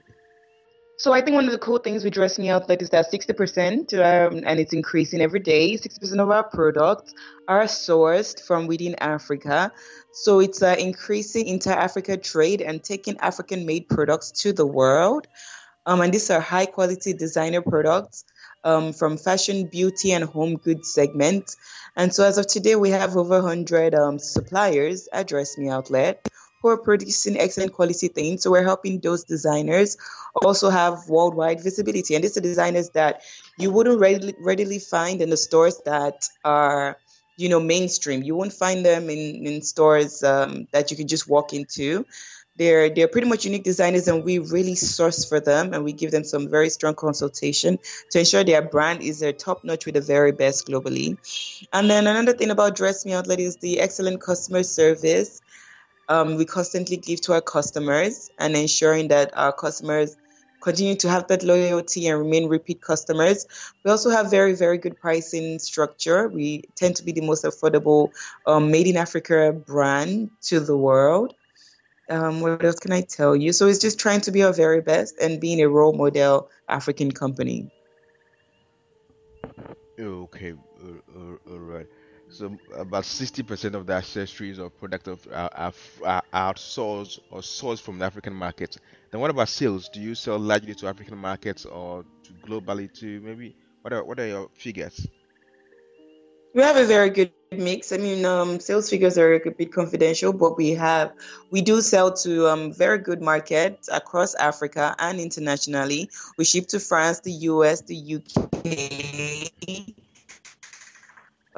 So 0.99 1.13
I 1.13 1.21
think 1.21 1.37
one 1.37 1.45
of 1.45 1.53
the 1.53 1.59
cool 1.59 1.79
things 1.79 2.03
with 2.03 2.15
Dress 2.15 2.41
Me 2.41 2.49
Outlet 2.49 2.83
is 2.83 2.91
that 2.91 3.13
60%, 3.13 3.95
um, 3.95 4.43
and 4.45 4.59
it's 4.59 4.73
increasing 4.73 5.21
every 5.21 5.39
day, 5.39 5.75
60% 5.75 6.19
of 6.19 6.29
our 6.29 6.43
products 6.43 7.15
are 7.47 7.67
sourced 7.67 8.41
from 8.43 8.67
within 8.67 8.97
Africa. 8.97 9.71
So 10.13 10.41
it's 10.41 10.61
uh, 10.61 10.75
increasing 10.77 11.47
inter-Africa 11.47 12.17
trade 12.17 12.63
and 12.63 12.83
taking 12.83 13.17
African-made 13.19 13.89
products 13.89 14.33
to 14.43 14.53
the 14.53 14.67
world. 14.67 15.29
Um, 15.87 16.01
and 16.01 16.13
these 16.13 16.31
are 16.31 16.41
high-quality 16.41 17.13
designer 17.13 17.63
products 17.63 18.25
um, 18.65 18.93
from 18.93 19.19
fashion, 19.19 19.69
beauty, 19.69 20.11
and 20.11 20.25
home 20.25 20.57
goods 20.57 20.93
segments. 20.93 21.57
And 21.95 22.13
so 22.13 22.25
as 22.25 22.39
of 22.39 22.49
today, 22.49 22.75
we 22.75 22.91
have 22.91 23.17
over 23.17 23.41
100 23.41 23.95
um, 23.95 24.19
suppliers 24.19 25.09
at 25.13 25.29
Dress 25.29 25.57
Me 25.59 25.69
Outlet 25.69 26.29
who 26.61 26.69
are 26.69 26.77
producing 26.77 27.39
excellent 27.39 27.73
quality 27.73 28.09
things. 28.09 28.43
So 28.43 28.51
we're 28.51 28.65
helping 28.65 29.01
those 29.01 29.25
designers 29.25 29.97
also 30.35 30.71
have 30.71 31.09
worldwide 31.09 31.61
visibility. 31.63 32.15
And 32.15 32.25
these 32.25 32.37
are 32.37 32.41
designers 32.41 32.91
that 32.91 33.23
you 33.59 33.71
wouldn't 33.71 34.01
readily, 34.01 34.35
readily 34.41 34.79
find 34.79 35.21
in 35.23 35.31
the 35.31 35.37
stores 35.37 35.81
that 35.85 36.29
are, 36.45 36.99
you 37.37 37.49
know, 37.49 37.61
mainstream. 37.61 38.23
You 38.23 38.35
won't 38.35 38.53
find 38.53 38.85
them 38.85 39.09
in, 39.09 39.47
in 39.47 39.63
stores 39.63 40.23
um, 40.23 40.67
that 40.73 40.91
you 40.91 40.97
can 40.97 41.09
just 41.09 41.29
walk 41.29 41.53
into. 41.53 42.05
They're 42.57 42.91
they're 42.91 43.07
pretty 43.07 43.29
much 43.29 43.45
unique 43.45 43.63
designers, 43.63 44.09
and 44.09 44.25
we 44.25 44.41
really 44.41 44.75
source 44.75 45.25
for 45.25 45.39
them, 45.39 45.73
and 45.73 45.85
we 45.85 45.93
give 45.93 46.11
them 46.11 46.25
some 46.25 46.49
very 46.49 46.71
strong 46.71 46.97
consultation 46.97 47.79
to 48.11 48.19
ensure 48.19 48.43
their 48.43 48.63
brand 48.63 49.01
is 49.01 49.21
their 49.21 49.33
top 49.33 49.63
notch 49.63 49.87
with 49.87 49.95
the 49.95 50.01
very 50.01 50.33
best 50.33 50.67
globally. 50.67 51.17
And 51.73 51.89
then 51.89 52.09
another 52.09 52.33
thing 52.33 52.51
about 52.51 52.75
Dress 52.75 53.07
Me 53.07 53.13
Outlet 53.13 53.39
is 53.39 53.59
the 53.59 53.79
excellent 53.79 54.21
customer 54.21 54.65
service 54.65 55.41
um, 56.09 56.37
we 56.37 56.45
constantly 56.45 56.97
give 56.97 57.21
to 57.23 57.35
our 57.35 57.41
customers 57.41 58.31
and 58.39 58.57
ensuring 58.57 59.09
that 59.09 59.37
our 59.37 59.53
customers 59.53 60.17
continue 60.61 60.97
to 60.97 61.09
have 61.09 61.29
that 61.29 61.43
loyalty 61.43 62.09
and 62.09 62.19
remain 62.19 62.49
repeat 62.49 62.81
customers. 62.81 63.47
We 63.85 63.91
also 63.91 64.11
have 64.11 64.31
very, 64.31 64.55
very 64.55 64.79
good 64.79 64.99
pricing 64.99 65.59
structure. 65.59 66.29
We 66.29 66.65
tend 66.75 66.97
to 66.97 67.05
be 67.05 67.13
the 67.13 67.21
most 67.21 67.45
affordable 67.45 68.13
um, 68.47 68.71
made 68.71 68.87
in 68.87 68.97
Africa 68.97 69.53
brand 69.53 70.31
to 70.43 70.61
the 70.61 70.77
world. 70.77 71.35
Um, 72.11 72.41
what 72.41 72.65
else 72.65 72.81
can 72.81 72.93
I 72.93 73.03
tell 73.03 73.37
you? 73.37 73.53
So 73.53 73.67
it's 73.67 73.79
just 73.79 74.01
trying 74.01 74.23
to 74.23 74.33
be 74.33 74.43
our 74.43 74.53
very 74.53 74.81
best 74.81 75.19
and 75.21 75.41
being 75.41 75.61
a 75.61 75.69
role 75.69 75.93
model 75.93 76.51
African 76.69 77.13
company. 77.13 77.71
Okay, 80.01 80.55
all 80.55 81.59
right. 81.59 81.87
So 82.31 82.57
about 82.77 83.05
60% 83.05 83.75
of 83.75 83.87
the 83.87 83.95
accessories 83.95 84.59
or 84.59 84.71
product 84.71 85.09
of 85.09 85.27
are, 85.33 85.51
are, 85.55 85.73
are 86.05 86.23
outsourced 86.33 87.21
or 87.31 87.41
sourced 87.41 87.81
from 87.81 87.99
the 87.99 88.05
African 88.05 88.35
market. 88.35 88.77
Then 89.11 89.21
what 89.21 89.31
about 89.31 89.49
sales? 89.49 89.89
Do 89.89 90.01
you 90.01 90.15
sell 90.15 90.39
largely 90.39 90.75
to 90.77 90.89
African 90.89 91.17
markets 91.17 91.65
or 91.65 92.05
to 92.25 92.33
globally 92.47 92.93
to 93.01 93.21
maybe 93.21 93.57
what 93.83 93.93
are 93.93 94.05
what 94.05 94.21
are 94.21 94.27
your 94.27 94.51
figures? 94.55 95.07
We 96.55 96.63
have 96.63 96.77
a 96.77 96.85
very 96.85 97.11
good 97.11 97.33
mix. 97.53 97.93
I 97.93 97.99
mean, 97.99 98.25
um, 98.25 98.61
sales 98.61 98.91
figures 98.91 99.17
are 99.17 99.35
a 99.35 99.51
bit 99.51 99.73
confidential, 99.73 100.33
but 100.33 100.57
we 100.57 100.71
have 100.73 101.13
we 101.51 101.63
do 101.63 101.81
sell 101.81 102.13
to 102.13 102.49
um, 102.49 102.73
very 102.73 102.99
good 102.99 103.23
markets 103.23 103.89
across 103.91 104.35
Africa 104.35 104.95
and 104.99 105.21
internationally. 105.21 106.11
We 106.37 106.45
ship 106.45 106.67
to 106.69 106.81
France, 106.81 107.21
the 107.21 107.33
US, 107.33 107.83
the 107.83 108.17
UK, 108.17 109.95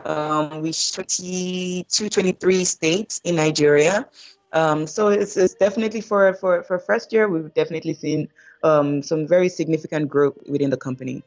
um, 0.05 0.63
we 0.63 0.73
22, 0.73 2.09
23 2.09 2.65
states 2.65 3.21
in 3.25 3.37
Nigeria. 3.37 4.09
Um, 4.53 4.87
so 4.87 5.09
it's, 5.09 5.37
it's, 5.37 5.55
definitely 5.55 6.01
for, 6.01 6.35
for, 6.35 6.63
for 6.65 6.79
first 6.79 7.13
year, 7.13 7.29
we've 7.29 7.53
definitely 7.55 7.95
seen 7.95 8.29
um, 8.65 9.03
some 9.03 9.27
very 9.27 9.49
significant 9.49 10.09
growth 10.09 10.37
within 10.49 10.71
the 10.71 10.77
company. 10.77 11.23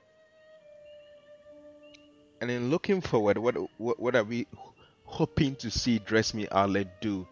And 2.42 2.52
in 2.52 2.70
looking 2.70 3.00
forward, 3.00 3.38
what, 3.38 3.56
what, 3.78 4.00
what 4.00 4.16
are 4.16 4.24
we 4.26 4.48
hoping 5.06 5.56
to 5.58 5.72
see 5.72 6.00
Dress 6.00 6.34
Me 6.34 6.48
Outlet 6.52 7.02
do? 7.02 7.26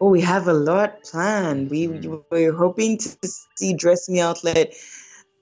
Oh, 0.00 0.08
we 0.08 0.22
have 0.22 0.48
a 0.48 0.54
lot 0.54 1.02
planned. 1.02 1.68
We, 1.68 1.88
mm. 1.88 2.24
We're 2.30 2.54
hoping 2.54 2.96
to 2.96 3.28
see 3.56 3.74
Dress 3.74 4.08
Me 4.08 4.20
Outlet 4.20 4.72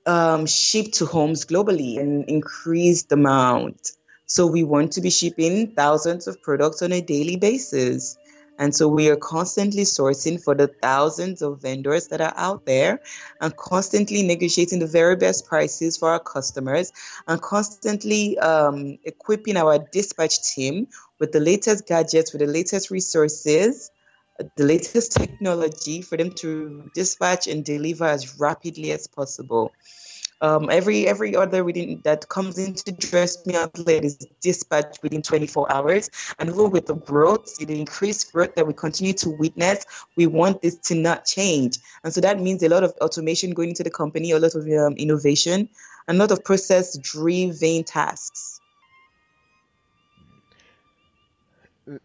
um, 0.09 0.47
ship 0.47 0.91
to 0.93 1.07
homes 1.07 1.45
globally 1.45 2.01
and 2.01 2.25
increase 2.29 3.03
the 3.03 3.15
amount. 3.15 3.93
So 4.25 4.47
we 4.47 4.65
want 4.65 4.93
to 4.93 5.03
be 5.03 5.11
shipping 5.11 5.73
thousands 5.73 6.27
of 6.27 6.43
products 6.43 6.83
on 6.83 6.93
a 6.93 7.03
daily 7.03 7.37
basis. 7.37 8.17
And 8.59 8.75
so 8.75 8.89
we 8.89 9.09
are 9.11 9.17
constantly 9.17 9.85
sourcing 9.85 10.43
for 10.43 10.55
the 10.55 10.67
thousands 10.67 11.43
of 11.43 11.63
vendors 11.63 12.09
that 12.09 12.21
are 12.21 12.33
out 12.37 12.65
there 12.67 13.01
and 13.41 13.55
constantly 13.55 14.23
negotiating 14.23 14.81
the 14.81 14.87
very 14.87 15.15
best 15.15 15.47
prices 15.47 15.97
for 15.97 16.11
our 16.11 16.19
customers 16.19 16.91
and 17.29 17.41
constantly 17.41 18.37
um, 18.39 18.99
equipping 19.05 19.57
our 19.57 19.79
dispatch 19.79 20.43
team 20.55 20.89
with 21.21 21.33
the 21.33 21.41
latest 21.41 21.87
gadgets, 21.87 22.33
with 22.33 22.41
the 22.41 22.49
latest 22.49 22.91
resources, 22.91 23.91
the 24.57 24.65
latest 24.65 25.13
technology 25.13 26.03
for 26.03 26.17
them 26.17 26.31
to 26.31 26.91
dispatch 26.95 27.47
and 27.47 27.65
deliver 27.65 28.05
as 28.05 28.39
rapidly 28.39 28.93
as 28.93 29.07
possible. 29.07 29.73
Um, 30.41 30.71
every 30.71 31.09
every 31.09 31.35
order 31.35 31.65
within 31.65 32.01
that 32.05 32.29
comes 32.29 32.59
into 32.59 32.93
Dress 32.93 33.45
Me 33.45 33.57
Outlet 33.57 34.05
is 34.05 34.17
dispatched 34.41 35.03
within 35.03 35.21
24 35.23 35.73
hours. 35.73 36.11
And 36.39 36.49
even 36.51 36.71
with 36.71 36.87
the 36.87 36.95
growth, 36.95 37.57
the 37.57 37.79
increased 37.79 38.33
growth 38.33 38.55
that 38.55 38.67
we 38.67 38.73
continue 38.73 39.15
to 39.15 39.31
witness, 39.31 39.85
we 40.17 40.29
want 40.29 40.63
this 40.63 40.77
to 40.77 40.95
not 40.95 41.25
change. 41.25 41.79
And 42.05 42.15
so 42.15 42.21
that 42.21 42.41
means 42.41 42.63
a 42.63 42.69
lot 42.69 42.85
of 42.85 42.93
automation 43.01 43.51
going 43.51 43.71
into 43.71 43.83
the 43.83 43.91
company, 43.91 44.31
a 44.31 44.39
lot 44.39 44.55
of 44.55 44.63
um, 44.69 44.95
innovation, 44.97 45.69
a 46.07 46.15
lot 46.15 46.31
of 46.31 46.45
process-driven 46.45 47.83
tasks. 47.83 48.61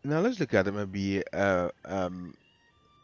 Now 0.04 0.20
let's 0.20 0.40
look 0.40 0.54
at 0.54 0.74
maybe 0.74 1.24
uh, 1.34 1.70
um, 1.86 2.34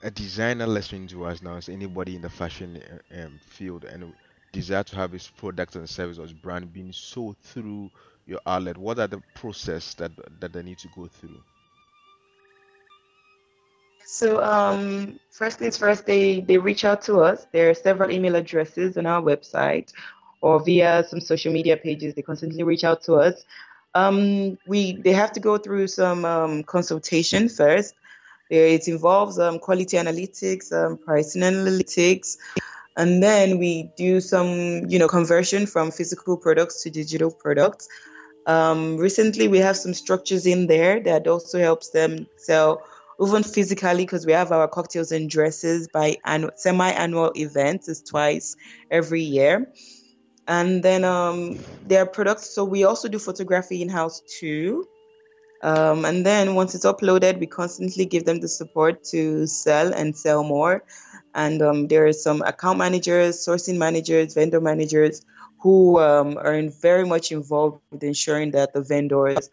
a 0.01 0.09
designer 0.11 0.67
listening 0.67 1.07
to 1.07 1.25
us 1.25 1.41
now 1.41 1.55
is 1.55 1.69
anybody 1.69 2.15
in 2.15 2.21
the 2.21 2.29
fashion 2.29 2.81
uh, 3.13 3.25
um, 3.25 3.39
field 3.39 3.83
and 3.85 4.13
desire 4.51 4.83
to 4.83 4.95
have 4.95 5.11
his 5.11 5.27
product 5.29 5.75
and 5.75 5.89
service 5.89 6.17
or 6.19 6.23
his 6.23 6.33
brand 6.33 6.71
being 6.73 6.91
sold 6.93 7.37
through 7.39 7.91
your 8.25 8.39
outlet. 8.45 8.77
What 8.77 8.99
are 8.99 9.07
the 9.07 9.21
process 9.33 9.93
that 9.95 10.11
that 10.39 10.53
they 10.53 10.63
need 10.63 10.79
to 10.79 10.87
go 10.89 11.07
through? 11.07 11.43
So 14.05 14.43
um, 14.43 15.19
first 15.29 15.59
things 15.59 15.77
first, 15.77 16.05
they 16.05 16.41
they 16.41 16.57
reach 16.57 16.83
out 16.85 17.01
to 17.03 17.19
us. 17.19 17.45
There 17.51 17.69
are 17.69 17.73
several 17.75 18.11
email 18.11 18.35
addresses 18.35 18.97
on 18.97 19.05
our 19.05 19.21
website 19.21 19.93
or 20.41 20.59
via 20.63 21.03
some 21.07 21.19
social 21.19 21.53
media 21.53 21.77
pages. 21.77 22.13
They 22.15 22.21
constantly 22.21 22.63
reach 22.63 22.83
out 22.83 23.01
to 23.03 23.15
us. 23.15 23.45
Um, 23.95 24.57
we 24.67 24.93
they 24.93 25.13
have 25.13 25.31
to 25.33 25.39
go 25.39 25.57
through 25.57 25.87
some 25.87 26.25
um, 26.25 26.63
consultation 26.63 27.49
first. 27.49 27.95
It 28.49 28.87
involves 28.87 29.37
um, 29.39 29.59
quality 29.59 29.97
analytics, 29.97 30.71
um, 30.73 30.97
pricing 30.97 31.43
analytics, 31.43 32.37
and 32.97 33.21
then 33.21 33.59
we 33.59 33.91
do 33.95 34.19
some 34.19 34.89
you 34.89 34.99
know 34.99 35.07
conversion 35.07 35.65
from 35.65 35.91
physical 35.91 36.37
products 36.37 36.83
to 36.83 36.89
digital 36.89 37.31
products. 37.31 37.87
Um, 38.45 38.97
recently, 38.97 39.47
we 39.47 39.59
have 39.59 39.77
some 39.77 39.93
structures 39.93 40.45
in 40.45 40.67
there 40.67 40.99
that 41.01 41.27
also 41.27 41.59
helps 41.59 41.89
them 41.89 42.27
sell 42.37 42.81
even 43.21 43.43
physically 43.43 44.03
because 44.03 44.25
we 44.25 44.31
have 44.31 44.51
our 44.51 44.67
cocktails 44.67 45.11
and 45.11 45.29
dresses 45.29 45.87
by 45.87 46.17
annual, 46.23 46.51
semi-annual 46.55 47.31
events. 47.35 47.89
It's 47.89 48.01
twice 48.01 48.55
every 48.89 49.21
year. 49.21 49.71
And 50.49 50.81
then 50.81 51.03
um, 51.05 51.59
products. 52.11 52.49
So 52.49 52.65
we 52.65 52.83
also 52.83 53.07
do 53.07 53.19
photography 53.19 53.83
in 53.83 53.87
house 53.87 54.21
too. 54.39 54.87
Um, 55.61 56.05
and 56.05 56.25
then 56.25 56.55
once 56.55 56.73
it's 56.73 56.85
uploaded, 56.85 57.39
we 57.39 57.45
constantly 57.45 58.05
give 58.05 58.25
them 58.25 58.39
the 58.39 58.47
support 58.47 59.03
to 59.11 59.45
sell 59.45 59.93
and 59.93 60.17
sell 60.17 60.43
more. 60.43 60.83
And 61.35 61.61
um, 61.61 61.87
there 61.87 62.07
are 62.07 62.13
some 62.13 62.41
account 62.41 62.79
managers, 62.79 63.45
sourcing 63.45 63.77
managers, 63.77 64.33
vendor 64.33 64.59
managers 64.59 65.23
who 65.61 65.99
um, 65.99 66.37
are 66.37 66.59
very 66.69 67.05
much 67.05 67.31
involved 67.31 67.81
with 67.91 68.03
ensuring 68.03 68.51
that 68.51 68.73
the 68.73 68.81
vendors 68.81 69.51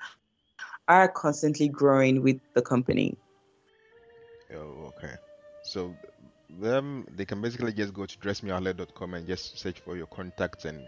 are 0.88 1.08
constantly 1.08 1.68
growing 1.68 2.22
with 2.22 2.40
the 2.54 2.62
company. 2.62 3.18
Oh, 4.54 4.94
okay. 4.96 5.14
So 5.64 5.94
them 6.60 7.06
they 7.16 7.24
can 7.24 7.40
basically 7.40 7.72
just 7.72 7.92
go 7.94 8.06
to 8.06 8.18
dressmeoutlet.com 8.18 9.14
and 9.14 9.26
just 9.26 9.58
search 9.58 9.80
for 9.80 9.96
your 9.96 10.06
contacts 10.06 10.64
and 10.64 10.86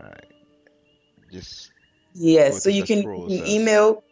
uh, 0.00 0.10
just 1.32 1.72
yes. 2.14 2.62
So 2.62 2.70
you 2.70 2.84
can, 2.84 2.98
you 3.28 3.38
can 3.38 3.46
email. 3.46 4.02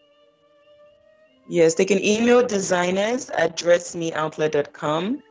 Yes, 1.46 1.74
they 1.74 1.84
can 1.84 2.02
email 2.02 2.46
designers 2.46 3.28
at 3.28 3.56
dressmeoutlet.com 3.58 5.22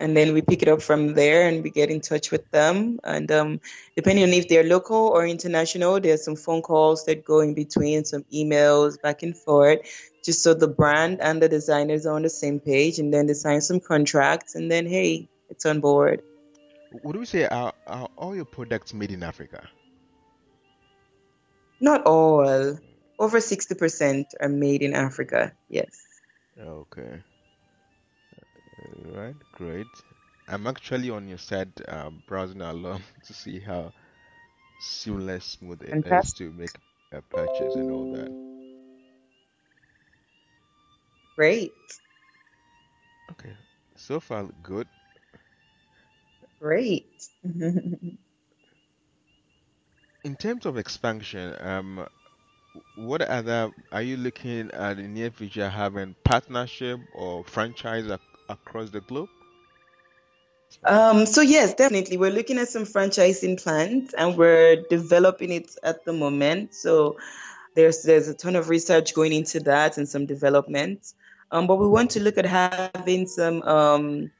and 0.00 0.16
then 0.16 0.32
we 0.32 0.42
pick 0.42 0.62
it 0.62 0.68
up 0.68 0.80
from 0.80 1.14
there 1.14 1.48
and 1.48 1.62
we 1.62 1.70
get 1.70 1.90
in 1.90 2.00
touch 2.00 2.30
with 2.30 2.48
them 2.50 2.98
and 3.04 3.30
um, 3.32 3.60
depending 3.96 4.24
on 4.24 4.30
if 4.30 4.48
they're 4.48 4.64
local 4.64 5.08
or 5.08 5.26
international 5.26 6.00
there's 6.00 6.24
some 6.24 6.36
phone 6.36 6.62
calls 6.62 7.04
that 7.04 7.24
go 7.24 7.40
in 7.40 7.54
between 7.54 8.04
some 8.04 8.24
emails 8.32 9.00
back 9.02 9.22
and 9.22 9.36
forth 9.36 9.80
just 10.28 10.42
so 10.42 10.52
the 10.52 10.68
brand 10.68 11.22
and 11.22 11.40
the 11.40 11.48
designers 11.48 12.04
are 12.04 12.14
on 12.14 12.20
the 12.20 12.28
same 12.28 12.60
page 12.60 12.98
and 12.98 13.14
then 13.14 13.26
they 13.26 13.32
sign 13.32 13.62
some 13.62 13.80
contracts 13.80 14.54
and 14.56 14.70
then 14.70 14.84
hey 14.86 15.26
it's 15.48 15.64
on 15.64 15.80
board. 15.80 16.20
Would 17.02 17.16
we 17.16 17.24
say 17.24 17.46
are, 17.46 17.72
are 17.86 18.10
all 18.14 18.36
your 18.36 18.44
products 18.44 18.92
made 18.92 19.10
in 19.10 19.22
africa? 19.22 19.66
Not 21.80 22.02
all. 22.04 22.76
Over 23.18 23.38
60% 23.38 24.24
are 24.38 24.50
made 24.50 24.82
in 24.82 24.92
africa 24.92 25.54
yes. 25.70 25.96
Okay. 26.60 27.22
Right 29.06 29.36
great. 29.52 29.86
I'm 30.46 30.66
actually 30.66 31.08
on 31.08 31.26
your 31.26 31.38
site 31.38 31.72
uh, 31.88 32.10
browsing 32.26 32.60
along 32.60 33.00
to 33.28 33.32
see 33.32 33.60
how 33.60 33.94
seamless 34.78 35.56
smooth 35.56 35.80
it 35.80 35.88
Fantastic. 35.88 36.26
is 36.26 36.52
to 36.52 36.52
make 36.52 36.76
a 37.12 37.22
purchase 37.22 37.76
and 37.76 37.90
all 37.90 38.12
that 38.12 38.47
great 41.38 41.72
okay 43.30 43.54
so 43.94 44.18
far 44.18 44.42
look 44.42 44.62
good 44.62 44.88
great 46.60 47.06
in 50.24 50.34
terms 50.36 50.66
of 50.66 50.76
expansion 50.76 51.54
um 51.60 52.04
what 52.96 53.22
other 53.22 53.70
are 53.92 54.02
you 54.02 54.16
looking 54.16 54.70
at 54.72 54.98
in 54.98 55.04
the 55.04 55.20
near 55.20 55.30
future 55.30 55.68
having 55.68 56.14
partnership 56.24 56.98
or 57.14 57.44
franchise 57.44 58.10
across 58.48 58.90
the 58.90 59.00
globe? 59.00 59.28
Um, 60.84 61.26
so 61.26 61.40
yes, 61.40 61.74
definitely. 61.74 62.16
We're 62.18 62.30
looking 62.30 62.58
at 62.58 62.68
some 62.68 62.84
franchising 62.84 63.62
plans 63.62 64.14
and 64.14 64.36
we're 64.36 64.84
developing 64.90 65.52
it 65.52 65.70
at 65.82 66.04
the 66.04 66.12
moment. 66.12 66.74
So 66.74 67.18
there's 67.74 68.02
there's 68.02 68.28
a 68.28 68.34
ton 68.34 68.56
of 68.56 68.68
research 68.68 69.14
going 69.14 69.32
into 69.32 69.60
that 69.60 69.96
and 69.96 70.08
some 70.08 70.26
development. 70.26 71.12
Um, 71.50 71.66
but 71.66 71.76
we 71.76 71.88
want 71.88 72.10
to 72.12 72.20
look 72.20 72.38
at 72.38 72.46
having 72.46 73.26
some 73.26 73.62
um, 73.62 74.30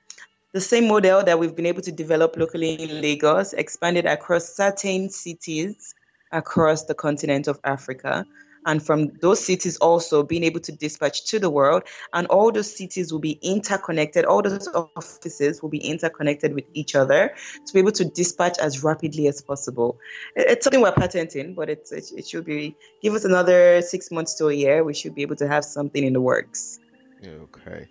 the 0.52 0.60
same 0.60 0.88
model 0.88 1.22
that 1.22 1.38
we've 1.38 1.54
been 1.54 1.66
able 1.66 1.82
to 1.82 1.92
develop 1.92 2.36
locally 2.36 2.74
in 2.74 3.00
Lagos, 3.00 3.52
expanded 3.52 4.06
across 4.06 4.54
certain 4.54 5.10
cities 5.10 5.94
across 6.32 6.84
the 6.84 6.94
continent 6.94 7.48
of 7.48 7.58
Africa. 7.64 8.26
And 8.66 8.84
from 8.84 9.12
those 9.20 9.42
cities 9.42 9.78
also 9.78 10.22
being 10.22 10.44
able 10.44 10.60
to 10.60 10.72
dispatch 10.72 11.26
to 11.26 11.38
the 11.38 11.48
world. 11.48 11.84
And 12.12 12.26
all 12.26 12.52
those 12.52 12.74
cities 12.74 13.12
will 13.12 13.20
be 13.20 13.38
interconnected. 13.40 14.26
All 14.26 14.42
those 14.42 14.68
offices 14.68 15.62
will 15.62 15.70
be 15.70 15.78
interconnected 15.78 16.54
with 16.54 16.64
each 16.74 16.94
other 16.94 17.34
to 17.64 17.72
be 17.72 17.78
able 17.78 17.92
to 17.92 18.04
dispatch 18.04 18.58
as 18.58 18.82
rapidly 18.82 19.26
as 19.28 19.40
possible. 19.40 19.98
It's 20.36 20.64
something 20.64 20.82
we're 20.82 20.92
patenting 20.92 21.54
but 21.54 21.70
it's, 21.70 21.92
it 21.92 22.26
should 22.26 22.44
be 22.44 22.76
give 23.00 23.14
us 23.14 23.24
another 23.24 23.80
six 23.80 24.10
months 24.10 24.34
to 24.34 24.48
a 24.48 24.52
year 24.52 24.84
we 24.84 24.92
should 24.92 25.14
be 25.14 25.22
able 25.22 25.36
to 25.36 25.48
have 25.48 25.64
something 25.64 26.02
in 26.02 26.12
the 26.12 26.20
works 26.20 26.78
okay 27.24 27.88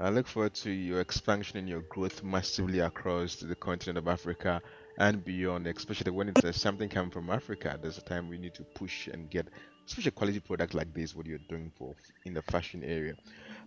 I 0.00 0.10
look 0.10 0.28
forward 0.28 0.54
to 0.54 0.70
your 0.70 1.00
expansion 1.00 1.58
and 1.58 1.68
your 1.68 1.80
growth 1.80 2.22
massively 2.22 2.78
across 2.78 3.34
the 3.34 3.56
continent 3.56 3.98
of 3.98 4.06
Africa 4.06 4.62
and 4.96 5.24
beyond, 5.24 5.66
especially 5.66 6.12
when 6.12 6.28
it's 6.28 6.44
uh, 6.44 6.52
something 6.52 6.88
coming 6.88 7.10
from 7.10 7.30
Africa. 7.30 7.76
There's 7.82 7.98
a 7.98 8.02
time 8.02 8.28
we 8.28 8.38
need 8.38 8.54
to 8.54 8.62
push 8.62 9.08
and 9.08 9.28
get 9.28 9.48
especially 9.88 10.12
quality 10.12 10.38
product 10.38 10.74
like 10.74 10.94
this, 10.94 11.16
what 11.16 11.26
you're 11.26 11.40
doing 11.48 11.72
for 11.76 11.96
in 12.24 12.34
the 12.34 12.42
fashion 12.42 12.84
area. 12.84 13.14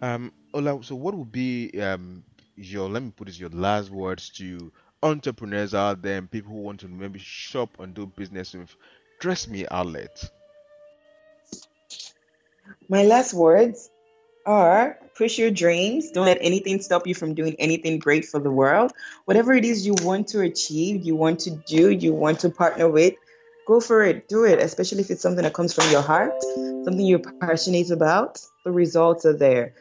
Um, 0.02 0.32
Ola, 0.54 0.82
so 0.84 0.95
what 0.95 1.15
would 1.15 1.34
be 1.34 1.69
um, 1.82 2.24
your 2.56 2.88
let 2.88 3.04
me 3.04 3.12
put 3.12 3.28
this 3.28 3.38
your 3.38 3.50
last 3.50 3.89
words 3.89 4.30
to 4.38 4.71
entrepreneurs 5.04 5.74
out 5.74 6.02
there 6.02 6.17
and 6.17 6.32
people 6.32 6.54
who 6.54 6.60
want 6.60 6.80
to 6.80 6.88
maybe 6.88 7.19
shop 7.19 7.78
and 7.80 7.93
do 7.93 8.06
business 8.06 8.54
with 8.54 8.74
Dress 9.19 9.50
Me 9.50 9.65
Outlet? 9.69 10.24
My 12.88 13.04
last 13.04 13.34
words 13.34 13.90
are 14.45 14.97
push 15.15 15.38
your 15.38 15.51
dreams. 15.51 16.12
Don't 16.12 16.25
let 16.25 16.39
anything 16.41 16.82
stop 16.82 17.06
you 17.06 17.13
from 17.13 17.36
doing 17.36 17.56
anything 17.60 17.99
great 17.99 18.25
for 18.25 18.39
the 18.39 18.49
world. 18.49 18.91
Whatever 19.25 19.54
it 19.54 19.65
is 19.65 19.86
you 19.86 19.93
want 20.01 20.30
to 20.30 20.41
achieve, 20.41 21.04
you 21.04 21.15
want 21.15 21.41
to 21.41 21.51
do, 21.51 21.91
you 21.91 22.13
want 22.13 22.39
to 22.39 22.49
partner 22.49 22.89
with, 22.89 23.13
go 23.67 23.80
for 23.80 24.04
it, 24.04 24.27
do 24.27 24.45
it, 24.45 24.60
especially 24.60 25.01
if 25.01 25.12
it's 25.12 25.21
something 25.21 25.43
that 25.43 25.54
comes 25.54 25.73
from 25.73 25.91
your 25.91 26.01
heart, 26.01 26.34
something 26.86 27.06
you're 27.06 27.19
passionate 27.19 27.91
about. 27.91 28.39
The 28.65 28.71
results 28.71 29.25
are 29.25 29.38
there. 29.38 29.75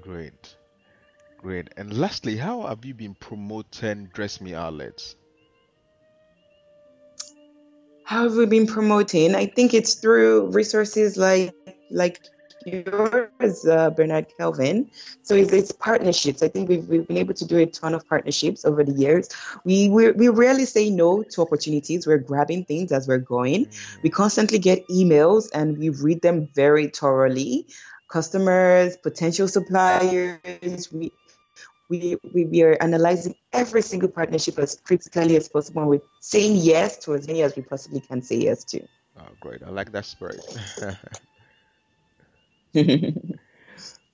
Great. 0.00 0.56
Great. 1.36 1.68
And 1.76 1.96
lastly, 1.98 2.36
how 2.36 2.62
have 2.62 2.84
you 2.84 2.94
been 2.94 3.14
promoting 3.14 4.10
Dress 4.12 4.40
Me 4.40 4.54
outlets? 4.54 5.16
How 8.04 8.24
have 8.24 8.34
we 8.34 8.46
been 8.46 8.66
promoting? 8.66 9.34
I 9.34 9.46
think 9.46 9.72
it's 9.72 9.94
through 9.94 10.50
resources 10.50 11.16
like 11.16 11.54
like 11.90 12.20
yours, 12.66 13.66
uh, 13.66 13.90
Bernard 13.90 14.26
Kelvin. 14.36 14.90
So 15.22 15.34
it's, 15.34 15.52
it's, 15.52 15.72
partnerships. 15.72 16.42
I 16.42 16.48
think 16.48 16.68
we've, 16.68 16.86
we've 16.88 17.06
been 17.06 17.16
able 17.16 17.34
to 17.34 17.44
do 17.44 17.58
a 17.58 17.66
ton 17.66 17.94
of 17.94 18.06
partnerships 18.08 18.64
over 18.64 18.84
the 18.84 18.92
years. 18.92 19.28
We, 19.64 19.88
we, 19.88 20.10
we 20.12 20.28
rarely 20.28 20.66
say 20.66 20.90
no 20.90 21.22
to 21.22 21.42
opportunities. 21.42 22.06
We're 22.06 22.18
grabbing 22.18 22.64
things 22.64 22.92
as 22.92 23.08
we're 23.08 23.18
going. 23.18 23.68
We 24.02 24.10
constantly 24.10 24.58
get 24.58 24.86
emails 24.88 25.48
and 25.54 25.78
we 25.78 25.90
read 25.90 26.22
them 26.22 26.48
very 26.54 26.88
thoroughly. 26.88 27.66
Customers, 28.08 28.96
potential 28.96 29.46
suppliers, 29.48 30.92
we, 30.92 31.12
we, 31.88 32.16
we, 32.34 32.44
we 32.44 32.62
are 32.62 32.76
analyzing 32.80 33.34
every 33.52 33.82
single 33.82 34.08
partnership 34.08 34.58
as 34.58 34.80
critically 34.84 35.36
as 35.36 35.48
possible. 35.48 35.82
And 35.82 35.90
we're 35.90 36.00
saying 36.20 36.56
yes 36.56 36.98
to 37.04 37.14
as 37.14 37.26
many 37.26 37.42
as 37.42 37.56
we 37.56 37.62
possibly 37.62 38.00
can 38.00 38.22
say 38.22 38.36
yes 38.36 38.64
to. 38.64 38.80
Oh, 39.18 39.26
great. 39.40 39.62
I 39.62 39.70
like 39.70 39.92
that 39.92 40.04
spirit. 40.04 40.40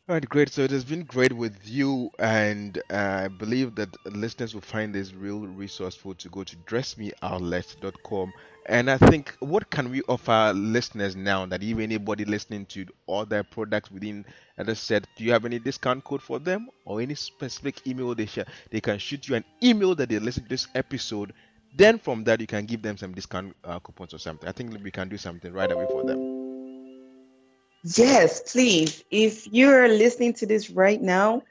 All 0.08 0.14
right, 0.14 0.28
great. 0.28 0.50
So 0.50 0.62
it 0.62 0.70
has 0.70 0.84
been 0.84 1.02
great 1.04 1.32
with 1.32 1.66
you, 1.68 2.10
and 2.18 2.78
uh, 2.90 3.22
I 3.24 3.28
believe 3.28 3.74
that 3.76 3.88
listeners 4.06 4.54
will 4.54 4.60
find 4.60 4.94
this 4.94 5.12
real 5.14 5.40
resourceful 5.46 6.14
to 6.14 6.28
go 6.28 6.44
to 6.44 6.56
dressmeoutlet.com. 6.56 8.32
And 8.66 8.90
I 8.90 8.98
think, 8.98 9.34
what 9.40 9.70
can 9.70 9.90
we 9.90 10.02
offer 10.02 10.52
listeners 10.54 11.16
now 11.16 11.46
that 11.46 11.62
even 11.62 11.82
anybody 11.84 12.24
listening 12.24 12.66
to 12.66 12.86
all 13.06 13.24
their 13.26 13.42
products 13.42 13.90
within, 13.90 14.24
I 14.58 14.72
said, 14.74 15.06
do 15.16 15.24
you 15.24 15.32
have 15.32 15.44
any 15.44 15.58
discount 15.58 16.04
code 16.04 16.22
for 16.22 16.38
them 16.38 16.68
or 16.84 17.00
any 17.00 17.14
specific 17.14 17.84
email 17.86 18.14
they 18.14 18.26
share? 18.26 18.46
They 18.70 18.80
can 18.80 18.98
shoot 18.98 19.28
you 19.28 19.34
an 19.36 19.44
email 19.62 19.94
that 19.96 20.08
they 20.08 20.18
listen 20.20 20.44
to 20.44 20.48
this 20.48 20.68
episode. 20.74 21.32
Then 21.74 21.98
from 21.98 22.24
that, 22.24 22.40
you 22.40 22.46
can 22.46 22.64
give 22.66 22.82
them 22.82 22.96
some 22.96 23.12
discount 23.14 23.56
uh, 23.64 23.80
coupons 23.80 24.14
or 24.14 24.18
something. 24.18 24.48
I 24.48 24.52
think 24.52 24.72
we 24.82 24.90
can 24.92 25.08
do 25.08 25.16
something 25.16 25.52
right 25.52 25.70
away 25.70 25.86
for 25.86 26.04
them. 26.04 26.18
Yes, 27.94 28.52
please. 28.52 29.04
If 29.12 29.46
you're 29.46 29.86
listening 29.86 30.34
to 30.34 30.46
this 30.46 30.70
right 30.70 31.00
now, 31.00 31.42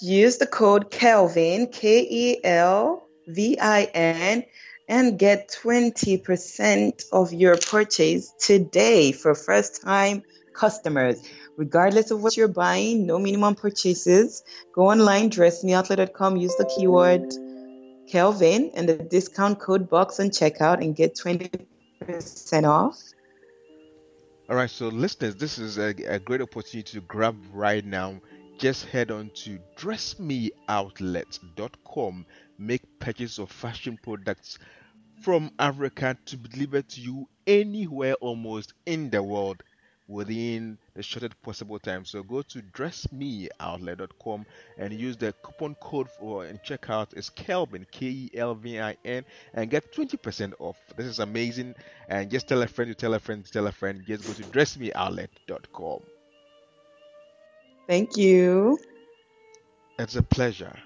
use 0.00 0.38
the 0.38 0.46
code 0.46 0.92
Kelvin, 0.92 1.66
K 1.66 2.06
E 2.08 2.40
L 2.44 3.02
V 3.26 3.58
I 3.58 3.82
N, 3.92 4.44
and 4.88 5.18
get 5.18 5.48
20% 5.48 7.06
of 7.12 7.32
your 7.32 7.56
purchase 7.56 8.32
today 8.38 9.10
for 9.10 9.34
first 9.34 9.82
time 9.82 10.22
customers. 10.54 11.20
Regardless 11.56 12.12
of 12.12 12.22
what 12.22 12.36
you're 12.36 12.46
buying, 12.46 13.04
no 13.04 13.18
minimum 13.18 13.56
purchases. 13.56 14.44
Go 14.72 14.90
online, 14.90 15.30
dressmeoutlet.com, 15.30 16.36
use 16.36 16.54
the 16.54 16.66
keyword 16.66 17.32
Kelvin 18.08 18.70
and 18.74 18.88
the 18.88 18.94
discount 18.98 19.58
code 19.58 19.90
box 19.90 20.20
on 20.20 20.26
checkout 20.26 20.80
and 20.80 20.94
get 20.94 21.16
20% 21.16 22.68
off. 22.68 23.02
All 24.48 24.56
right, 24.56 24.70
so 24.70 24.88
listeners, 24.88 25.36
this 25.36 25.58
is 25.58 25.78
a, 25.78 25.90
a 26.08 26.18
great 26.18 26.40
opportunity 26.40 26.92
to 26.98 27.00
grab 27.00 27.36
right 27.52 27.84
now. 27.84 28.20
Just 28.58 28.86
head 28.86 29.10
on 29.10 29.30
to 29.34 29.58
dressmeoutlet.com, 29.76 32.26
make 32.58 32.98
purchase 32.98 33.38
of 33.38 33.50
fashion 33.52 33.98
products 34.02 34.58
from 35.20 35.50
Africa 35.58 36.16
to 36.26 36.36
be 36.36 36.48
delivered 36.48 36.88
to 36.90 37.00
you 37.00 37.28
anywhere 37.46 38.14
almost 38.14 38.72
in 38.86 39.10
the 39.10 39.22
world 39.22 39.62
within 40.08 40.78
the 40.94 41.02
shortest 41.02 41.40
possible 41.42 41.78
time. 41.78 42.04
So 42.04 42.22
go 42.22 42.42
to 42.42 42.62
dressmeoutlet.com 42.62 44.46
and 44.78 44.92
use 44.92 45.16
the 45.16 45.32
coupon 45.42 45.74
code 45.76 46.08
for 46.10 46.44
and 46.44 46.60
checkout 46.62 47.16
is 47.16 47.30
Kelvin 47.30 47.86
K 47.90 48.06
E 48.06 48.30
L 48.34 48.54
V 48.54 48.80
I 48.80 48.96
N 49.04 49.24
and 49.54 49.70
get 49.70 49.92
20% 49.92 50.54
off. 50.58 50.78
This 50.96 51.06
is 51.06 51.18
amazing. 51.18 51.74
And 52.08 52.30
just 52.30 52.48
tell 52.48 52.62
a 52.62 52.66
friend 52.66 52.90
to 52.90 52.94
tell 52.94 53.14
a 53.14 53.18
friend 53.18 53.44
to 53.44 53.50
tell 53.50 53.66
a 53.66 53.72
friend. 53.72 54.02
Just 54.06 54.26
go 54.26 54.32
to 54.32 54.42
dressmeoutlet.com. 54.44 56.00
Thank 57.86 58.16
you. 58.16 58.78
It's 59.98 60.16
a 60.16 60.22
pleasure. 60.22 60.76